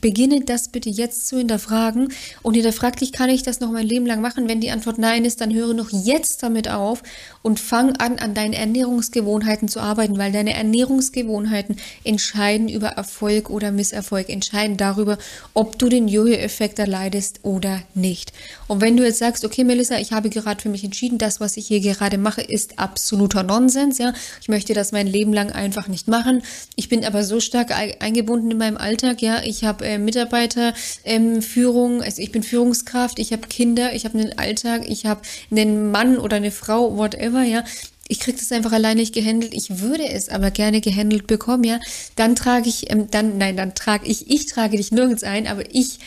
beginne 0.00 0.42
das 0.42 0.68
bitte 0.68 0.88
jetzt 0.88 1.26
zu 1.26 1.38
hinterfragen 1.38 2.12
und 2.42 2.54
hinterfrag 2.54 2.96
dich, 2.96 3.10
kann 3.10 3.28
ich 3.28 3.42
das 3.42 3.58
noch 3.58 3.72
mein 3.72 3.88
Leben 3.88 4.06
lang 4.06 4.20
machen? 4.20 4.48
Wenn 4.48 4.60
die 4.60 4.70
Antwort 4.70 4.98
nein 4.98 5.24
ist, 5.24 5.40
dann 5.40 5.52
höre 5.52 5.74
noch 5.74 5.90
jetzt 5.90 6.44
damit 6.44 6.68
auf 6.68 7.02
und 7.42 7.58
fang 7.58 7.96
an, 7.96 8.20
an 8.20 8.34
deinen 8.34 8.52
Ernährungsgewohnheiten 8.52 9.66
zu 9.66 9.80
arbeiten, 9.80 10.16
weil 10.16 10.30
deine 10.30 10.54
Ernährungsgewohnheiten 10.54 11.76
entscheiden 12.04 12.68
über 12.68 12.90
Erfolg 12.90 13.50
oder 13.50 13.72
Misserfolg, 13.72 14.28
entscheiden 14.28 14.76
darüber, 14.76 15.18
ob 15.52 15.76
du 15.76 15.88
den 15.88 16.06
Jojo-Effekt 16.06 16.78
erleidest 16.78 17.40
oder 17.42 17.82
nicht. 17.94 18.32
Und 18.68 18.80
wenn 18.80 18.96
du 18.96 19.02
jetzt 19.04 19.18
sagst, 19.18 19.44
okay, 19.44 19.64
Melissa, 19.64 19.98
ich 19.98 20.12
habe 20.12 20.30
gerade 20.30 20.62
für 20.62 20.68
mich 20.68 20.84
entschieden, 20.84 21.18
das, 21.18 21.40
was 21.40 21.56
ich 21.56 21.66
hier 21.66 21.80
gerade 21.80 22.16
mache, 22.16 22.42
ist 22.42 22.78
absoluter 22.78 23.42
Nonsens, 23.42 23.98
ja, 23.98 24.12
ich 24.40 24.48
möchte 24.48 24.72
das 24.72 24.92
mein 24.92 25.08
Leben 25.08 25.32
lang 25.32 25.50
einfach 25.50 25.88
nicht 25.88 26.06
machen. 26.06 26.42
Ich 26.76 26.88
bin 26.88 27.04
aber 27.04 27.24
so 27.24 27.39
stark 27.40 27.70
eingebunden 28.00 28.50
in 28.50 28.58
meinem 28.58 28.76
Alltag. 28.76 29.22
Ja, 29.22 29.42
ich 29.42 29.64
habe 29.64 29.84
äh, 29.86 29.98
Mitarbeiterführung, 29.98 31.94
ähm, 31.96 32.02
also 32.02 32.22
ich 32.22 32.32
bin 32.32 32.42
Führungskraft, 32.42 33.18
ich 33.18 33.32
habe 33.32 33.48
Kinder, 33.48 33.94
ich 33.94 34.04
habe 34.04 34.18
einen 34.18 34.38
Alltag, 34.38 34.82
ich 34.86 35.06
habe 35.06 35.22
einen 35.50 35.90
Mann 35.90 36.18
oder 36.18 36.36
eine 36.36 36.50
Frau, 36.50 36.96
whatever. 36.96 37.42
Ja, 37.42 37.64
ich 38.08 38.18
kriege 38.18 38.38
das 38.38 38.50
einfach 38.50 38.72
alleine 38.72 39.00
nicht 39.00 39.14
gehandelt. 39.14 39.54
Ich 39.54 39.80
würde 39.80 40.08
es 40.08 40.28
aber 40.28 40.50
gerne 40.50 40.80
gehandelt 40.80 41.26
bekommen, 41.26 41.64
ja. 41.64 41.78
Dann 42.16 42.34
trage 42.34 42.68
ich, 42.68 42.90
ähm, 42.90 43.08
dann, 43.10 43.38
nein, 43.38 43.56
dann 43.56 43.74
trage 43.74 44.06
ich, 44.06 44.30
ich 44.30 44.46
trage 44.46 44.76
dich 44.76 44.90
nirgends 44.90 45.22
ein, 45.22 45.46
aber 45.46 45.62
ich 45.72 45.98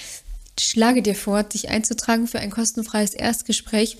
schlage 0.59 1.01
dir 1.01 1.15
vor, 1.15 1.43
dich 1.43 1.69
einzutragen 1.69 2.27
für 2.27 2.39
ein 2.39 2.51
kostenfreies 2.51 3.13
Erstgespräch. 3.13 3.97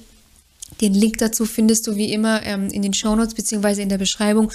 Den 0.81 0.93
Link 0.93 1.17
dazu 1.17 1.45
findest 1.45 1.87
du 1.87 1.95
wie 1.95 2.11
immer 2.11 2.43
ähm, 2.43 2.67
in 2.69 2.81
den 2.81 2.93
Shownotes 2.93 3.33
beziehungsweise 3.33 3.81
in 3.81 3.89
der 3.89 3.97
Beschreibung. 3.97 4.51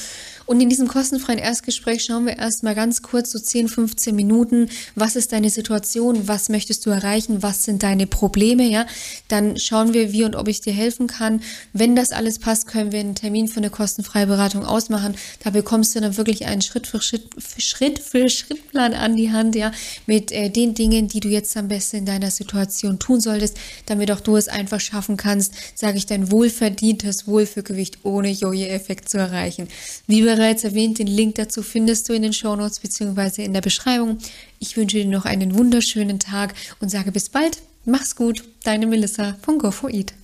Und 0.49 0.63
in 0.63 0.71
diesem 0.71 0.89
kostenfreien 0.89 1.39
Erstgespräch 1.39 2.05
schauen 2.05 2.25
wir 2.25 2.39
erstmal 2.39 2.75
ganz 2.75 3.03
kurz, 3.03 3.33
so 3.33 3.39
10, 3.39 3.69
15 3.69 4.17
Minuten, 4.17 4.71
was 4.95 5.15
ist 5.15 5.33
deine 5.33 5.51
Situation, 5.51 6.27
was 6.27 6.49
möchtest 6.49 6.87
du 6.87 6.91
erreichen, 6.91 7.43
was 7.43 7.65
sind 7.65 7.83
deine 7.83 8.07
Probleme, 8.07 8.65
ja. 8.65 8.87
Dann 9.29 9.59
schauen 9.59 9.93
wir, 9.93 10.13
wie 10.13 10.25
und 10.25 10.37
ob 10.37 10.49
ich 10.49 10.63
dir 10.63 10.73
helfen 10.73 11.07
kann. 11.07 11.43
Wenn 11.75 11.95
das 11.95 12.13
alles 12.13 12.39
passt, 12.39 12.67
können 12.67 12.93
wir 12.93 13.01
einen 13.01 13.15
Termin 13.15 13.49
für 13.49 13.59
eine 13.59 13.69
kostenfreie 13.69 14.27
Beratung 14.27 14.65
ausmachen. 14.65 15.17
Da 15.45 15.51
bekommst 15.51 15.95
du 15.95 16.01
dann 16.01 16.17
wirklich 16.17 16.47
einen 16.47 16.63
Schritt 16.63 16.87
für 16.87 17.03
Schritt, 17.03 17.29
Schritt 17.59 17.99
für 17.99 18.31
Schrittplan 18.31 18.95
an 18.95 19.17
die 19.17 19.31
Hand, 19.31 19.55
ja, 19.55 19.71
mit 20.07 20.33
äh, 20.33 20.49
den 20.49 20.73
Dingen, 20.73 21.09
die 21.09 21.21
du 21.21 21.29
jetzt 21.29 21.55
am 21.59 21.69
besten 21.69 21.99
in 21.99 22.07
deiner 22.07 22.31
Situation 22.31 22.99
tun 22.99 23.21
solltest, 23.21 23.59
damit 23.85 24.11
auch 24.11 24.21
du 24.21 24.37
es 24.37 24.49
einfach 24.49 24.81
schaffen 24.81 25.19
kannst, 25.19 25.53
sage 25.75 25.99
ich, 25.99 26.07
Deutschland 26.09 26.11
ein 26.11 26.31
wohlverdientes 26.31 27.27
Wohlfühlgewicht 27.27 27.99
ohne 28.03 28.31
Joje-Effekt 28.31 29.09
zu 29.09 29.18
erreichen. 29.18 29.68
Wie 30.07 30.23
bereits 30.23 30.64
erwähnt, 30.64 30.99
den 30.99 31.07
Link 31.07 31.37
dazu 31.37 31.62
findest 31.62 32.09
du 32.09 32.12
in 32.14 32.23
den 32.23 32.33
Shownotes 32.33 32.81
bzw. 32.81 33.44
in 33.44 33.53
der 33.53 33.61
Beschreibung. 33.61 34.18
Ich 34.59 34.77
wünsche 34.77 34.99
dir 34.99 35.07
noch 35.07 35.25
einen 35.25 35.57
wunderschönen 35.57 36.18
Tag 36.18 36.55
und 36.81 36.90
sage 36.90 37.12
bis 37.12 37.29
bald. 37.29 37.62
Mach's 37.85 38.16
gut, 38.16 38.44
deine 38.64 38.87
Melissa 38.87 39.37
von 39.42 39.59
GoFoEat. 39.59 40.14